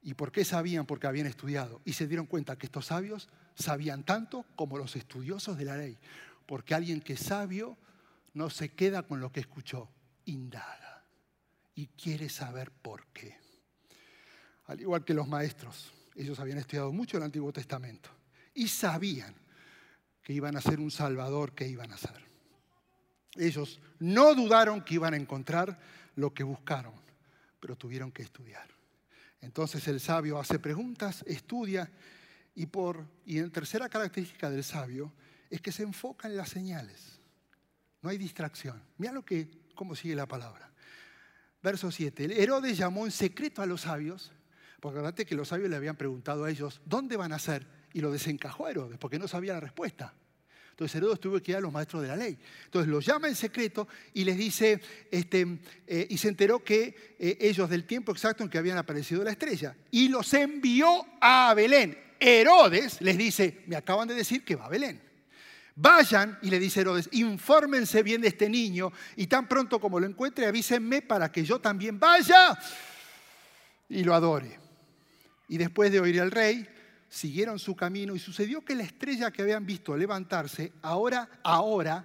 [0.00, 0.86] ¿Y por qué sabían?
[0.86, 1.82] Porque habían estudiado.
[1.84, 5.98] Y se dieron cuenta que estos sabios sabían tanto como los estudiosos de la ley.
[6.46, 7.76] Porque alguien que es sabio
[8.34, 9.88] no se queda con lo que escuchó,
[10.26, 11.04] indaga
[11.74, 13.36] y quiere saber por qué.
[14.66, 18.10] Al igual que los maestros, ellos habían estudiado mucho el Antiguo Testamento
[18.54, 19.34] y sabían
[20.22, 22.22] que iban a ser un Salvador, que iban a ser.
[23.36, 25.78] Ellos no dudaron que iban a encontrar
[26.16, 26.94] lo que buscaron,
[27.60, 28.68] pero tuvieron que estudiar.
[29.40, 31.90] Entonces el sabio hace preguntas, estudia
[32.54, 35.12] y por y en tercera característica del sabio
[35.48, 37.17] es que se enfoca en las señales.
[38.02, 38.82] No hay distracción.
[38.98, 40.70] Mira lo que, cómo sigue la palabra.
[41.62, 42.42] Verso 7.
[42.42, 44.32] Herodes llamó en secreto a los sabios,
[44.80, 47.66] porque acuérdate que los sabios le habían preguntado a ellos, ¿dónde van a ser?
[47.92, 50.14] Y lo desencajó a Herodes, porque no sabía la respuesta.
[50.70, 52.38] Entonces Herodes tuvo que ir a los maestros de la ley.
[52.66, 54.80] Entonces los llama en secreto y les dice,
[55.10, 55.58] este,
[55.88, 59.32] eh, y se enteró que eh, ellos del tiempo exacto en que habían aparecido la
[59.32, 59.76] estrella.
[59.90, 61.98] Y los envió a Belén.
[62.20, 65.07] Herodes les dice, me acaban de decir que va a Belén.
[65.80, 70.06] Vayan, y le dice Herodes, infórmense bien de este niño y tan pronto como lo
[70.06, 72.58] encuentre avísenme para que yo también vaya
[73.88, 74.58] y lo adore.
[75.46, 76.66] Y después de oír al rey,
[77.08, 82.04] siguieron su camino y sucedió que la estrella que habían visto levantarse, ahora, ahora,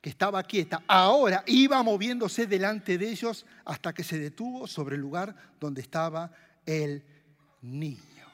[0.00, 5.02] que estaba quieta, ahora iba moviéndose delante de ellos hasta que se detuvo sobre el
[5.02, 6.32] lugar donde estaba
[6.66, 7.04] el
[7.60, 8.26] niño.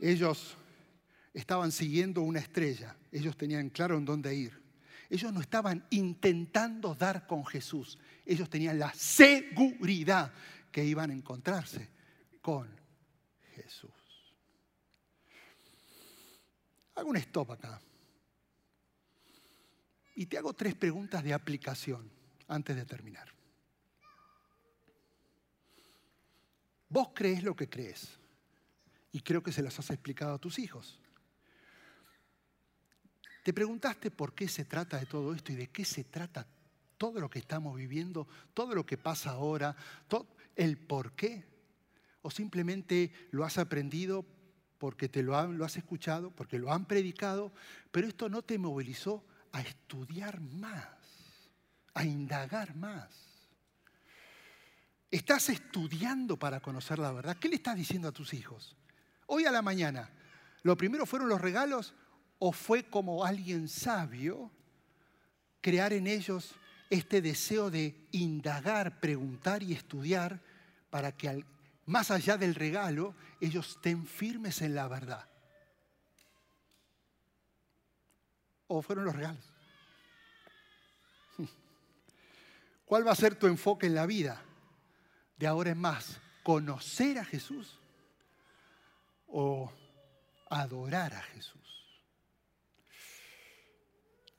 [0.00, 0.56] Ellos
[1.32, 2.96] estaban siguiendo una estrella.
[3.10, 4.62] Ellos tenían claro en dónde ir.
[5.08, 7.98] Ellos no estaban intentando dar con Jesús.
[8.24, 10.32] Ellos tenían la seguridad
[10.70, 11.90] que iban a encontrarse
[12.40, 12.68] con
[13.54, 13.90] Jesús.
[16.94, 17.80] Hago un stop acá.
[20.14, 22.10] Y te hago tres preguntas de aplicación
[22.48, 23.28] antes de terminar.
[26.88, 28.18] Vos crees lo que crees.
[29.12, 31.01] Y creo que se las has explicado a tus hijos.
[33.42, 36.46] ¿Te preguntaste por qué se trata de todo esto y de qué se trata
[36.96, 39.74] todo lo que estamos viviendo, todo lo que pasa ahora,
[40.54, 41.44] el por qué?
[42.22, 44.24] ¿O simplemente lo has aprendido
[44.78, 47.52] porque te lo, lo has escuchado, porque lo han predicado,
[47.90, 50.86] pero esto no te movilizó a estudiar más,
[51.94, 53.10] a indagar más?
[55.10, 57.36] ¿Estás estudiando para conocer la verdad?
[57.36, 58.76] ¿Qué le estás diciendo a tus hijos?
[59.26, 60.08] Hoy a la mañana,
[60.62, 61.94] lo primero fueron los regalos
[62.44, 64.50] o fue como alguien sabio
[65.60, 66.56] crear en ellos
[66.90, 70.40] este deseo de indagar, preguntar y estudiar
[70.90, 71.46] para que
[71.86, 75.24] más allá del regalo ellos estén firmes en la verdad.
[78.66, 79.44] ¿O fueron los regalos?
[82.84, 84.42] ¿Cuál va a ser tu enfoque en la vida?
[85.36, 87.78] De ahora en más, conocer a Jesús
[89.28, 89.72] o
[90.50, 91.81] adorar a Jesús.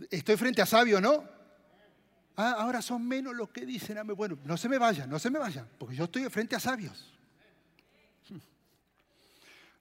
[0.09, 1.23] Estoy frente a sabio, ¿no?
[2.35, 5.37] Ah, ahora son menos los que dicen, bueno, no se me vayan, no se me
[5.37, 7.13] vayan, porque yo estoy frente a sabios.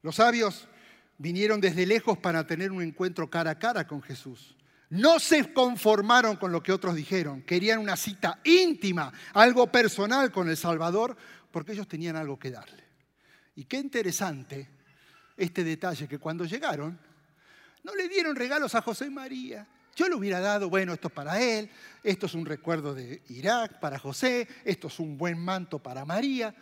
[0.02, 0.68] Los sabios
[1.16, 4.56] vinieron desde lejos para tener un encuentro cara a cara con Jesús.
[4.90, 10.50] No se conformaron con lo que otros dijeron, querían una cita íntima, algo personal con
[10.50, 11.16] el Salvador,
[11.50, 12.84] porque ellos tenían algo que darle.
[13.54, 14.68] Y qué interesante
[15.36, 16.98] este detalle, que cuando llegaron,
[17.84, 19.66] No le dieron regalos a José y María.
[19.94, 21.70] Yo le hubiera dado, bueno, esto es para él,
[22.02, 26.54] esto es un recuerdo de Irak para José, esto es un buen manto para María.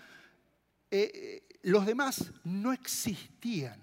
[0.90, 3.80] Eh, eh, los demás no existían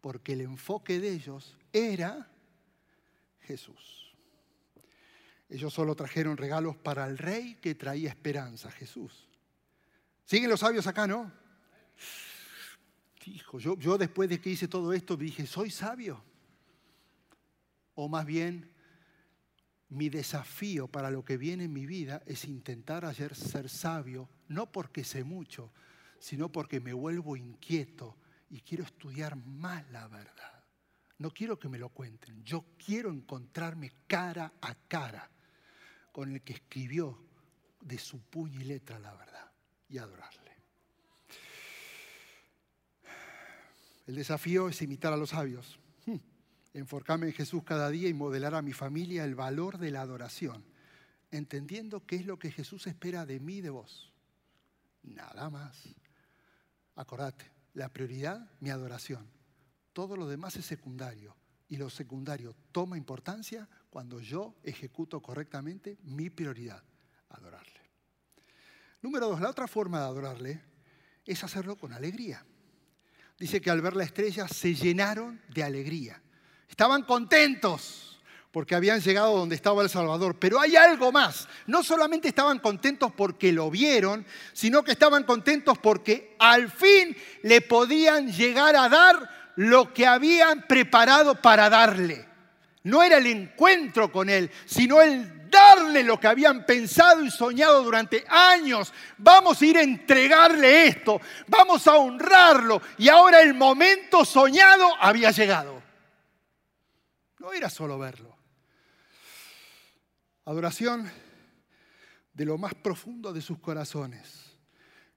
[0.00, 2.30] porque el enfoque de ellos era
[3.40, 4.14] Jesús.
[5.50, 9.28] Ellos solo trajeron regalos para el rey que traía esperanza, Jesús.
[10.24, 11.30] ¿Siguen los sabios acá, no?
[13.26, 16.22] Hijo, yo, yo después de que hice todo esto dije, ¿soy sabio?
[18.02, 18.72] O más bien,
[19.90, 24.72] mi desafío para lo que viene en mi vida es intentar ayer ser sabio, no
[24.72, 25.70] porque sé mucho,
[26.18, 28.16] sino porque me vuelvo inquieto
[28.48, 30.64] y quiero estudiar más la verdad.
[31.18, 35.30] No quiero que me lo cuenten, yo quiero encontrarme cara a cara
[36.10, 37.22] con el que escribió
[37.82, 39.52] de su puño y letra la verdad
[39.90, 40.56] y adorarle.
[44.06, 45.78] El desafío es imitar a los sabios,
[46.72, 50.64] enfocarme en Jesús cada día y modelar a mi familia el valor de la adoración,
[51.30, 54.12] entendiendo qué es lo que Jesús espera de mí de vos.
[55.02, 55.82] Nada más.
[56.96, 59.26] Acordate, la prioridad, mi adoración.
[59.92, 61.36] Todo lo demás es secundario.
[61.68, 66.82] Y lo secundario toma importancia cuando yo ejecuto correctamente mi prioridad,
[67.28, 67.80] adorarle.
[69.02, 70.60] Número dos, la otra forma de adorarle
[71.24, 72.44] es hacerlo con alegría.
[73.38, 76.20] Dice que al ver la estrella se llenaron de alegría.
[76.70, 78.00] Estaban contentos
[78.52, 80.36] porque habían llegado donde estaba el Salvador.
[80.38, 81.48] Pero hay algo más.
[81.66, 87.60] No solamente estaban contentos porque lo vieron, sino que estaban contentos porque al fin le
[87.60, 92.26] podían llegar a dar lo que habían preparado para darle.
[92.82, 97.82] No era el encuentro con Él, sino el darle lo que habían pensado y soñado
[97.82, 98.92] durante años.
[99.18, 102.80] Vamos a ir a entregarle esto, vamos a honrarlo.
[102.96, 105.89] Y ahora el momento soñado había llegado.
[107.40, 108.36] No era solo verlo.
[110.44, 111.10] Adoración
[112.34, 114.58] de lo más profundo de sus corazones.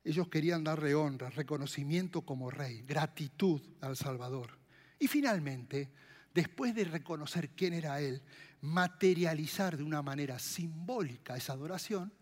[0.06, 4.58] Ellos querían darle honra, reconocimiento como rey, gratitud al Salvador.
[5.00, 5.92] Y finalmente,
[6.34, 8.24] después de reconocer quién era Él,
[8.62, 12.14] materializar de una manera simbólica esa adoración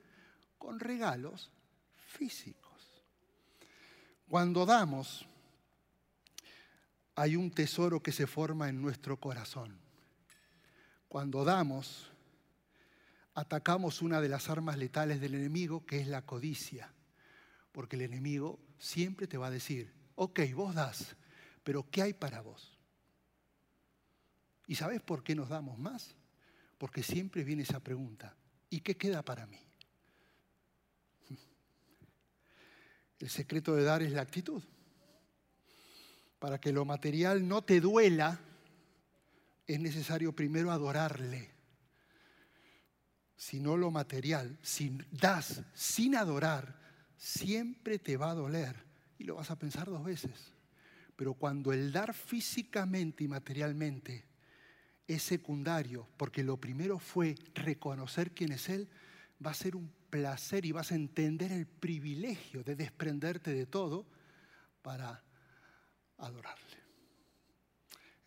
[0.58, 1.52] con regalos
[2.08, 3.04] físicos.
[4.28, 5.28] Cuando damos,
[7.14, 9.91] hay un tesoro que se forma en nuestro corazón.
[11.12, 12.10] Cuando damos,
[13.34, 16.90] atacamos una de las armas letales del enemigo, que es la codicia.
[17.74, 21.18] Porque el enemigo siempre te va a decir, ok, vos das,
[21.66, 22.78] pero ¿qué hay para vos?
[24.68, 26.16] ¿Y sabes por qué nos damos más?
[26.78, 28.38] Porque siempre viene esa pregunta,
[28.70, 29.60] ¿y qué queda para mí?
[33.20, 34.64] El secreto de dar es la actitud.
[36.40, 38.40] Para que lo material no te duela,
[39.68, 41.52] es necesario primero adorarle.
[43.36, 46.80] Si no lo material, si das sin adorar,
[47.18, 48.76] siempre te va a doler
[49.18, 50.54] y lo vas a pensar dos veces.
[51.16, 54.26] Pero cuando el dar físicamente y materialmente
[55.08, 58.90] es secundario, porque lo primero fue reconocer quién es Él,
[59.46, 64.06] va a ser un placer y vas a entender el privilegio de desprenderte de todo
[64.82, 65.24] para
[66.18, 66.71] adorarle.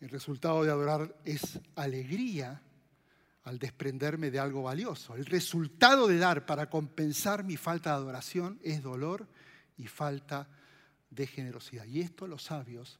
[0.05, 2.61] El resultado de adorar es alegría
[3.41, 5.15] al desprenderme de algo valioso.
[5.15, 9.27] El resultado de dar para compensar mi falta de adoración es dolor
[9.77, 10.47] y falta
[11.09, 11.85] de generosidad.
[11.85, 12.99] Y esto los sabios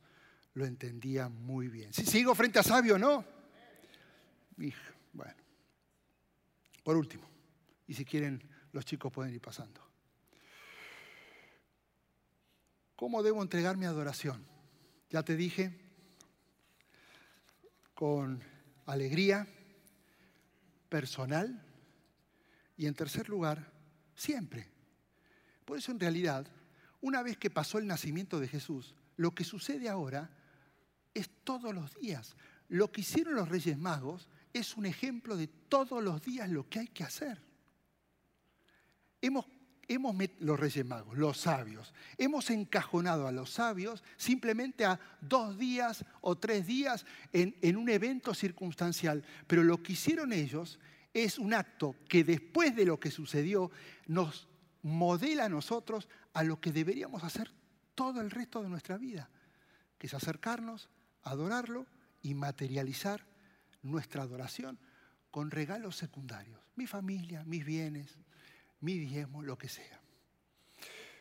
[0.55, 1.93] lo entendían muy bien.
[1.93, 3.23] Si sigo frente a sabio, ¿no?
[5.13, 5.35] Bueno,
[6.81, 7.29] por último,
[7.85, 8.41] y si quieren,
[8.71, 9.79] los chicos pueden ir pasando.
[12.95, 14.43] ¿Cómo debo entregar mi adoración?
[15.11, 15.84] Ya te dije,
[17.95, 18.43] con
[18.85, 19.47] alegría
[20.89, 21.63] personal
[22.77, 23.71] y en tercer lugar,
[24.13, 24.67] siempre.
[25.63, 26.45] Por eso en realidad,
[27.01, 30.29] una vez que pasó el nacimiento de Jesús, lo que sucede ahora
[31.13, 32.35] es todos los días.
[32.67, 36.79] Lo que hicieron los Reyes Magos es un ejemplo de todos los días lo que
[36.79, 37.41] hay que hacer.
[39.21, 39.45] Hemos,
[39.87, 46.05] hemos los Reyes Magos, los sabios, hemos encajonado a los sabios simplemente a dos días
[46.21, 49.23] o tres días en, en un evento circunstancial.
[49.47, 50.79] Pero lo que hicieron ellos
[51.13, 53.71] es un acto que después de lo que sucedió
[54.07, 54.47] nos
[54.81, 57.51] modela a nosotros a lo que deberíamos hacer
[57.95, 59.29] todo el resto de nuestra vida,
[59.97, 60.89] que es acercarnos,
[61.23, 61.87] adorarlo
[62.21, 63.25] y materializar
[63.81, 64.77] nuestra adoración
[65.31, 68.17] con regalos secundarios, mi familia, mis bienes,
[68.81, 69.99] mi diezmo, lo que sea.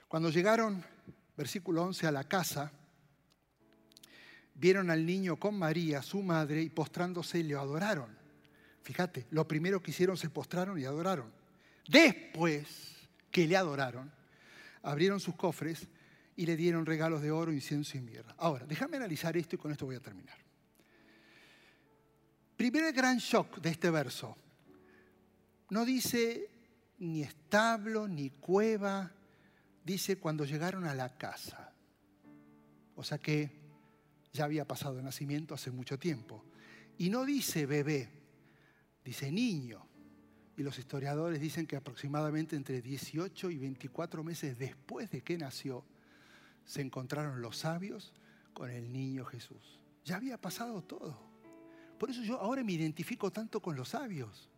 [0.08, 0.84] Cuando llegaron,
[1.36, 2.72] versículo 11, a la casa,
[4.54, 8.16] vieron al niño con María, su madre, y postrándose le adoraron.
[8.82, 11.32] Fíjate, lo primero que hicieron se postraron y adoraron.
[11.88, 14.12] Después que le adoraron,
[14.82, 15.88] abrieron sus cofres
[16.36, 18.34] y le dieron regalos de oro, incienso y mirra.
[18.38, 20.36] Ahora, déjame analizar esto y con esto voy a terminar.
[22.56, 24.36] Primer gran shock de este verso.
[25.70, 26.53] No dice
[27.04, 29.12] ni establo, ni cueva,
[29.84, 31.72] dice cuando llegaron a la casa.
[32.96, 33.50] O sea que
[34.32, 36.44] ya había pasado el nacimiento hace mucho tiempo.
[36.98, 38.08] Y no dice bebé,
[39.04, 39.86] dice niño.
[40.56, 45.84] Y los historiadores dicen que aproximadamente entre 18 y 24 meses después de que nació,
[46.64, 48.14] se encontraron los sabios
[48.52, 49.80] con el niño Jesús.
[50.04, 51.18] Ya había pasado todo.
[51.98, 54.48] Por eso yo ahora me identifico tanto con los sabios.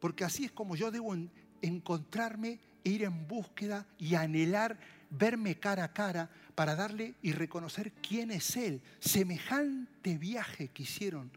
[0.00, 1.14] Porque así es como yo debo
[1.62, 4.78] encontrarme, e ir en búsqueda y anhelar
[5.10, 8.82] verme cara a cara para darle y reconocer quién es Él.
[8.98, 11.30] Semejante viaje que hicieron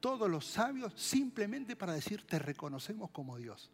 [0.00, 3.70] todos los sabios simplemente para decir, te reconocemos como Dios.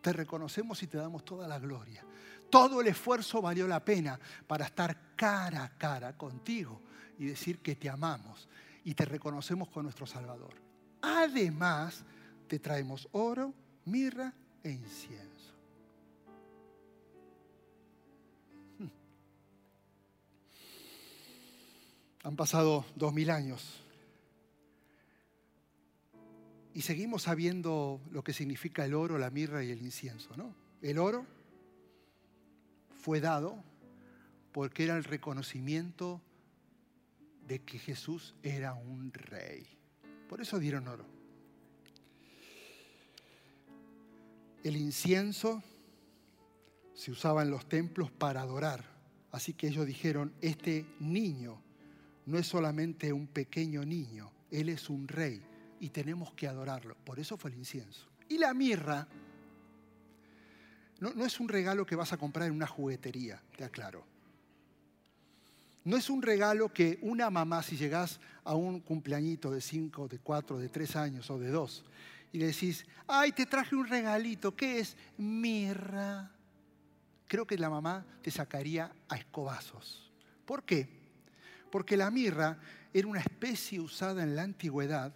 [0.00, 2.04] Te reconocemos y te damos toda la gloria.
[2.50, 6.80] Todo el esfuerzo valió la pena para estar cara a cara contigo
[7.18, 8.48] y decir que te amamos
[8.84, 10.54] y te reconocemos con nuestro Salvador.
[11.00, 12.04] Además,
[12.46, 13.54] te traemos oro,
[13.86, 14.32] mirra
[14.62, 15.33] e incienso.
[22.24, 23.84] Han pasado dos mil años
[26.72, 30.54] y seguimos sabiendo lo que significa el oro, la mirra y el incienso, ¿no?
[30.82, 31.26] El oro
[33.00, 33.62] fue dado
[34.52, 36.20] porque era el reconocimiento
[37.46, 39.66] de que Jesús era un rey.
[40.28, 41.04] Por eso dieron oro.
[44.64, 45.62] El incienso
[46.94, 48.82] se usaba en los templos para adorar.
[49.30, 51.63] Así que ellos dijeron, este niño
[52.26, 55.42] no es solamente un pequeño niño, él es un rey
[55.80, 56.96] y tenemos que adorarlo.
[57.04, 58.08] Por eso fue el incienso.
[58.28, 59.06] Y la mirra
[61.00, 64.06] no, es un regalo que vas a comprar en una juguetería, te aclaro.
[65.84, 70.18] No es un regalo que una mamá, si llegás a un cumpleañito de cinco, de
[70.18, 71.84] cuatro, de tres años o de dos,
[72.32, 74.96] y le decís, ay, te traje un regalito, ¿qué es?
[75.18, 76.30] Mirra.
[77.28, 80.10] Creo que la mamá te sacaría a escobazos.
[80.46, 81.03] ¿Por qué?
[81.74, 82.56] Porque la mirra
[82.92, 85.12] era una especie usada en la antigüedad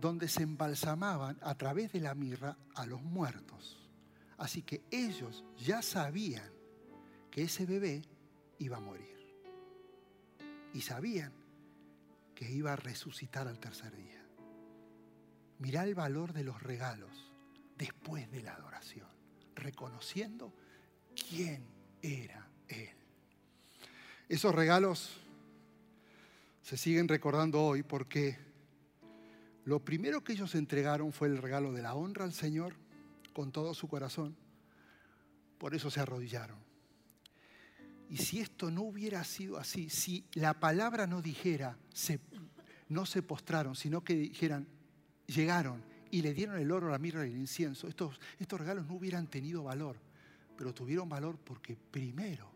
[0.00, 3.90] donde se embalsamaban a través de la mirra a los muertos.
[4.38, 6.48] Así que ellos ya sabían
[7.28, 8.02] que ese bebé
[8.60, 9.34] iba a morir.
[10.74, 11.32] Y sabían
[12.36, 14.24] que iba a resucitar al tercer día.
[15.58, 17.34] Mirá el valor de los regalos
[17.76, 19.08] después de la adoración,
[19.56, 20.54] reconociendo
[21.28, 21.66] quién
[22.00, 22.90] era Él.
[24.28, 25.23] Esos regalos
[26.64, 28.38] se siguen recordando hoy porque
[29.66, 32.74] lo primero que ellos entregaron fue el regalo de la honra al Señor
[33.34, 34.34] con todo su corazón.
[35.58, 36.56] Por eso se arrodillaron.
[38.08, 41.76] Y si esto no hubiera sido así, si la palabra no dijera,
[42.88, 44.66] no se postraron, sino que dijeran,
[45.26, 48.94] llegaron y le dieron el oro, la mirra y el incienso, estos, estos regalos no
[48.94, 49.98] hubieran tenido valor,
[50.56, 52.50] pero tuvieron valor porque primero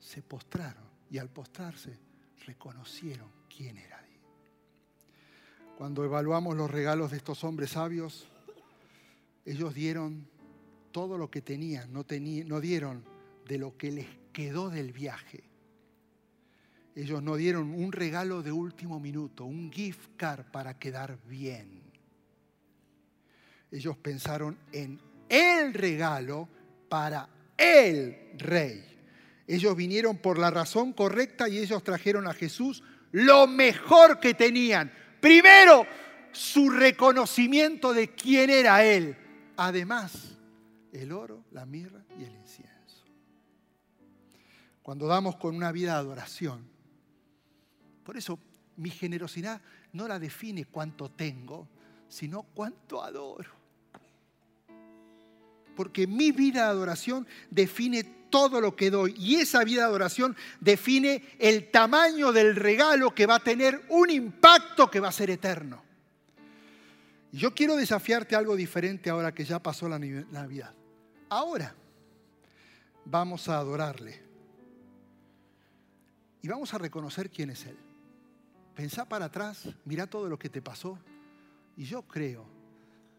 [0.00, 2.07] se postraron y al postrarse
[2.46, 4.22] reconocieron quién era Dios.
[5.76, 8.28] Cuando evaluamos los regalos de estos hombres sabios,
[9.44, 10.26] ellos dieron
[10.92, 12.04] todo lo que tenían, no,
[12.46, 13.04] no dieron
[13.46, 15.44] de lo que les quedó del viaje.
[16.94, 21.80] Ellos no dieron un regalo de último minuto, un gift card para quedar bien.
[23.70, 26.48] Ellos pensaron en el regalo
[26.88, 28.97] para el rey.
[29.48, 34.92] Ellos vinieron por la razón correcta y ellos trajeron a Jesús lo mejor que tenían.
[35.20, 35.86] Primero,
[36.30, 39.16] su reconocimiento de quién era Él
[39.58, 40.36] además
[40.92, 43.04] el oro, la mirra y el incienso.
[44.82, 46.66] Cuando damos con una vida de adoración,
[48.04, 48.38] por eso
[48.76, 49.60] mi generosidad
[49.92, 51.68] no la define cuánto tengo,
[52.08, 53.50] sino cuánto adoro.
[55.76, 59.14] Porque mi vida de adoración define todo lo que doy.
[59.18, 64.10] Y esa vida de adoración define el tamaño del regalo que va a tener un
[64.10, 65.82] impacto que va a ser eterno.
[67.32, 70.72] Yo quiero desafiarte algo diferente ahora que ya pasó la Navidad.
[71.28, 71.74] Ahora
[73.04, 74.22] vamos a adorarle.
[76.40, 77.76] Y vamos a reconocer quién es Él.
[78.74, 80.98] Pensá para atrás, mira todo lo que te pasó.
[81.76, 82.46] Y yo creo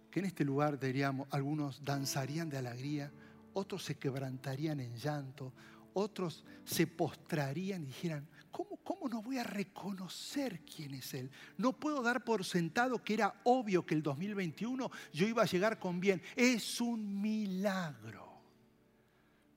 [0.09, 3.11] que en este lugar diríamos, algunos danzarían de alegría,
[3.53, 5.53] otros se quebrantarían en llanto,
[5.93, 11.31] otros se postrarían y dijeran, ¿cómo, ¿cómo no voy a reconocer quién es Él?
[11.57, 15.79] No puedo dar por sentado que era obvio que el 2021 yo iba a llegar
[15.79, 16.21] con bien.
[16.35, 18.27] Es un milagro.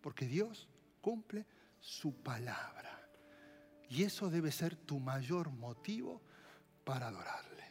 [0.01, 0.69] Porque Dios
[1.01, 1.47] cumple
[1.81, 3.09] su palabra.
[3.89, 6.23] Y eso debe ser tu mayor motivo
[6.85, 7.63] para adorarle.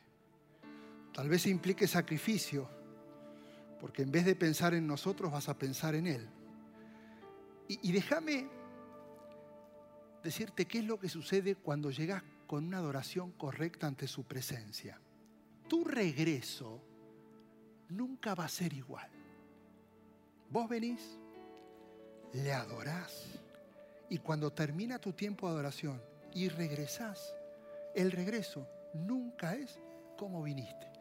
[1.14, 2.70] Tal vez implique sacrificio,
[3.82, 6.30] porque en vez de pensar en nosotros vas a pensar en Él.
[7.68, 8.48] Y, déjame
[10.24, 15.00] decirte qué es lo que sucede cuando llegas con una adoración correcta ante su presencia.
[15.68, 16.84] Tu regreso
[17.90, 19.10] nunca va a ser igual.
[20.50, 21.18] Vos venís,
[22.34, 23.40] le adorás,
[24.10, 26.02] y cuando termina tu tiempo de adoración
[26.34, 27.34] y regresás,
[27.96, 29.80] el regreso nunca es
[30.18, 30.92] como viniste.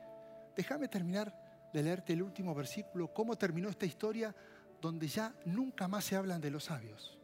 [0.56, 4.34] Déjame terminar de leerte el último versículo, cómo terminó esta historia
[4.80, 7.20] donde ya nunca más se hablan de los sabios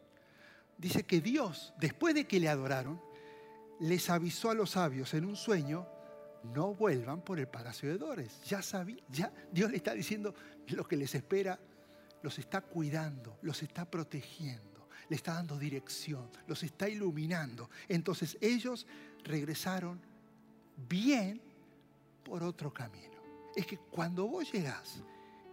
[0.77, 3.01] dice que Dios, después de que le adoraron,
[3.79, 5.87] les avisó a los sabios en un sueño,
[6.43, 8.41] no vuelvan por el palacio de Dores.
[8.45, 10.33] Ya sabía, ya Dios le está diciendo
[10.67, 11.59] lo que les espera,
[12.21, 17.69] los está cuidando, los está protegiendo, le está dando dirección, los está iluminando.
[17.87, 18.87] Entonces ellos
[19.23, 19.99] regresaron
[20.87, 21.41] bien
[22.23, 23.16] por otro camino.
[23.57, 25.01] Es que cuando vos llegás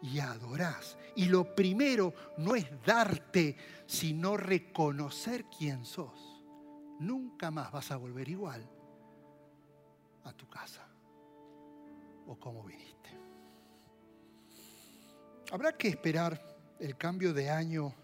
[0.05, 0.99] y adorás.
[1.17, 6.43] Y lo primero no es darte, sino reconocer quién sos.
[7.01, 8.69] Nunca más vas a volver igual
[10.25, 10.87] a tu casa
[12.27, 13.11] o como viniste.
[15.51, 16.39] Habrá que esperar
[16.79, 17.95] el cambio de año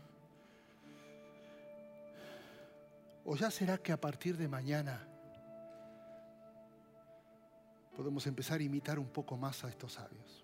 [3.27, 5.07] o ya será que a partir de mañana
[8.01, 10.43] podemos empezar a imitar un poco más a estos sabios.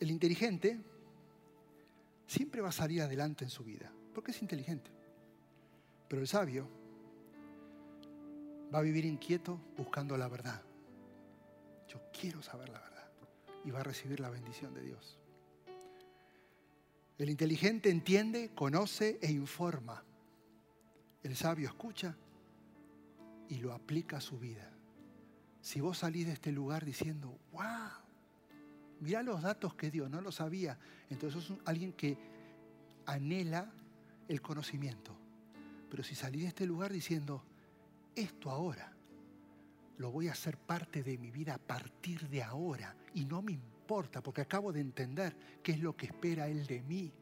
[0.00, 0.80] El inteligente
[2.26, 4.90] siempre va a salir adelante en su vida, porque es inteligente.
[6.08, 6.66] Pero el sabio
[8.74, 10.60] va a vivir inquieto buscando la verdad.
[11.86, 13.12] Yo quiero saber la verdad
[13.64, 15.20] y va a recibir la bendición de Dios.
[17.16, 20.02] El inteligente entiende, conoce e informa.
[21.22, 22.16] El sabio escucha
[23.50, 24.70] y lo aplica a su vida.
[25.60, 28.00] Si vos salís de este lugar diciendo, wow,
[29.00, 30.78] Mirá los datos que dio, no lo sabía.
[31.08, 32.18] Entonces es alguien que
[33.06, 33.72] anhela
[34.28, 35.16] el conocimiento.
[35.90, 37.42] Pero si salí de este lugar diciendo,
[38.14, 38.92] esto ahora
[39.96, 43.52] lo voy a hacer parte de mi vida a partir de ahora y no me
[43.52, 47.12] importa porque acabo de entender qué es lo que espera Él de mí,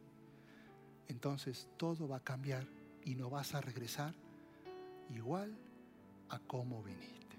[1.07, 2.67] entonces todo va a cambiar
[3.03, 4.13] y no vas a regresar
[5.09, 5.57] igual
[6.29, 7.37] a como viniste.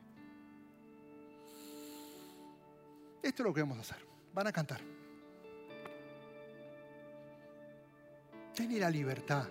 [3.22, 4.80] Esto es lo que vamos a hacer van a cantar.
[8.54, 9.48] Ten la libertad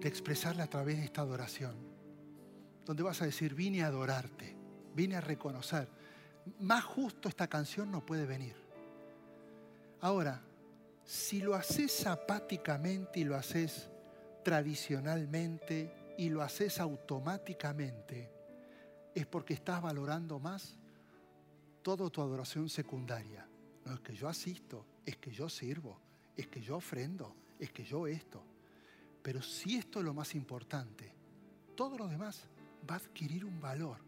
[0.00, 1.74] de expresarla a través de esta adoración,
[2.84, 4.54] donde vas a decir, vine a adorarte,
[4.94, 5.88] vine a reconocer.
[6.60, 8.54] Más justo esta canción no puede venir.
[10.00, 10.42] Ahora,
[11.04, 13.88] si lo haces apáticamente y lo haces
[14.44, 18.30] tradicionalmente y lo haces automáticamente,
[19.14, 20.78] es porque estás valorando más
[21.82, 23.46] toda tu adoración secundaria.
[23.84, 26.00] No es que yo asisto, es que yo sirvo,
[26.36, 28.42] es que yo ofrendo, es que yo esto.
[29.22, 31.12] Pero si esto es lo más importante,
[31.74, 32.44] todo lo demás
[32.88, 33.98] va a adquirir un valor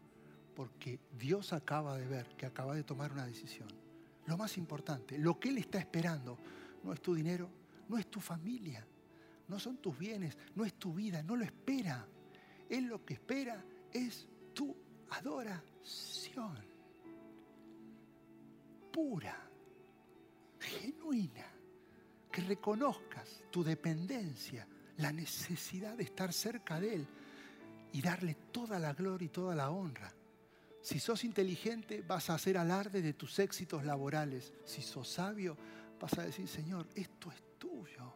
[0.59, 3.69] porque Dios acaba de ver que acaba de tomar una decisión.
[4.25, 6.37] Lo más importante, lo que Él está esperando,
[6.83, 7.49] no es tu dinero,
[7.87, 8.85] no es tu familia,
[9.49, 12.07] no son tus bienes, no es tu vida, no lo espera.
[12.69, 14.75] Él lo que espera es tu
[15.09, 16.69] adoración
[18.91, 19.35] pura,
[20.59, 21.45] genuina,
[22.31, 27.07] que reconozcas tu dependencia, la necesidad de estar cerca de Él
[27.93, 30.13] y darle toda la gloria y toda la honra.
[30.81, 34.53] Si sos inteligente, vas a hacer alarde de tus éxitos laborales.
[34.63, 35.57] Si sos sabio,
[35.99, 38.15] vas a decir, Señor, esto es tuyo.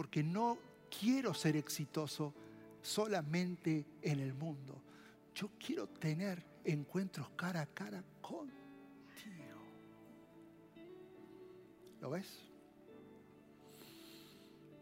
[0.00, 0.56] Porque no
[0.98, 2.32] quiero ser exitoso
[2.80, 4.80] solamente en el mundo.
[5.34, 8.50] Yo quiero tener encuentros cara a cara con
[12.00, 12.38] ¿Lo ves?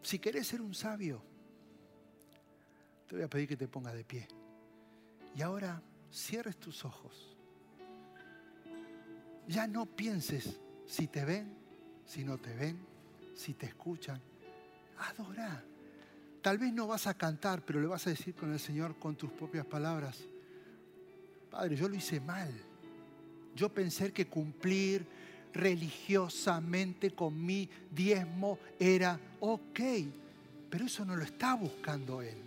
[0.01, 1.21] Si querés ser un sabio,
[3.05, 4.25] te voy a pedir que te pongas de pie.
[5.35, 7.35] Y ahora cierres tus ojos.
[9.49, 11.57] Ya no pienses si te ven,
[12.05, 12.79] si no te ven,
[13.35, 14.28] si te escuchan.
[14.99, 15.63] Adora.
[16.41, 19.15] Tal vez no vas a cantar, pero le vas a decir con el Señor con
[19.15, 20.19] tus propias palabras.
[21.51, 22.49] Padre, yo lo hice mal.
[23.55, 25.05] Yo pensé que cumplir
[25.53, 29.79] religiosamente con mi diezmo era ok.
[30.69, 32.37] pero eso no lo está buscando Él.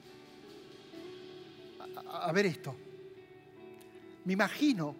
[2.12, 2.74] A, ver esto.
[4.24, 4.94] Me imagino,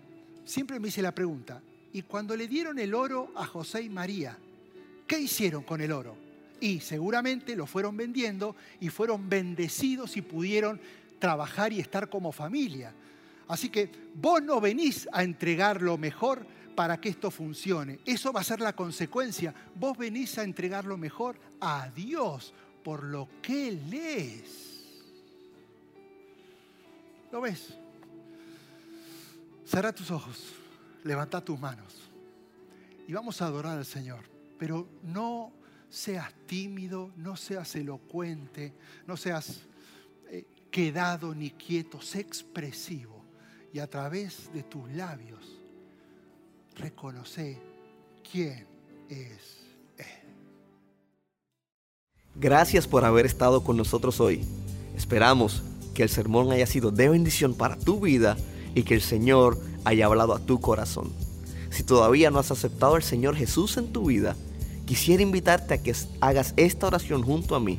[0.45, 4.37] siempre me hice la pregunta, y cuando le dieron el oro a José y María,
[5.07, 6.17] ¿qué hicieron con el oro?
[6.63, 10.81] Y seguramente lo fueron vendiendo y fueron bendecidos y pudieron
[11.19, 12.95] trabajar y estar como familia.
[13.49, 16.47] Así que vos no venís a entregar lo mejor
[16.77, 17.99] para que esto funcione.
[18.07, 19.53] Eso va a ser la consecuencia.
[19.75, 22.55] Vos venís a entregar lo mejor a Dios
[22.85, 25.03] por lo que Él es.
[27.33, 27.75] ¿Lo ves?
[29.65, 30.53] Cerra tus ojos,
[31.03, 32.09] levanta tus manos
[33.09, 34.21] y vamos a adorar al Señor.
[34.61, 35.53] Pero no
[35.93, 38.73] seas tímido, no seas elocuente,
[39.07, 39.61] no seas
[40.31, 43.23] eh, quedado ni quieto, sé expresivo
[43.75, 45.61] y a través de tus labios
[46.77, 47.59] reconoce
[48.29, 48.67] quién
[49.11, 49.67] es
[49.99, 50.07] Él.
[52.37, 54.43] Gracias por haber estado con nosotros hoy.
[54.97, 55.63] Esperamos
[55.93, 58.39] que el sermón haya sido de bendición para tu vida
[58.75, 61.13] y que el Señor haya hablado a tu corazón.
[61.69, 64.37] Si todavía no has aceptado al Señor Jesús en tu vida,
[64.93, 67.79] quisiera invitarte a que hagas esta oración junto a mí,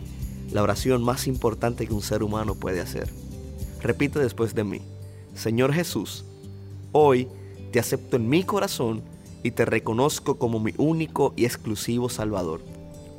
[0.52, 3.08] la oración más importante que un ser humano puede hacer.
[3.84, 4.82] Repite después de mí,
[5.36, 6.26] Señor Jesús,
[6.92, 7.28] hoy
[7.72, 9.04] te acepto en mi corazón
[9.44, 12.62] y te reconozco como mi único y exclusivo Salvador.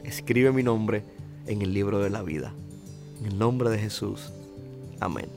[0.03, 1.05] Escribe mi nombre
[1.47, 2.53] en el libro de la vida.
[3.21, 4.33] En el nombre de Jesús.
[4.99, 5.29] Amén.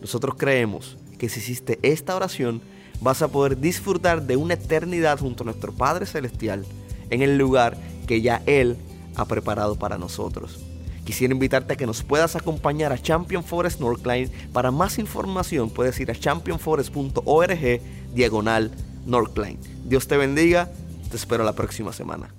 [0.00, 2.60] Nosotros creemos que si hiciste esta oración,
[3.00, 6.66] vas a poder disfrutar de una eternidad junto a nuestro Padre Celestial
[7.10, 8.76] en el lugar que ya Él
[9.16, 10.58] ha preparado para nosotros.
[11.04, 14.30] Quisiera invitarte a que nos puedas acompañar a Champion Forest Northline.
[14.52, 17.80] Para más información puedes ir a championforest.org
[18.14, 18.70] diagonal
[19.06, 19.58] Northline.
[19.86, 20.70] Dios te bendiga,
[21.10, 22.37] te espero la próxima semana.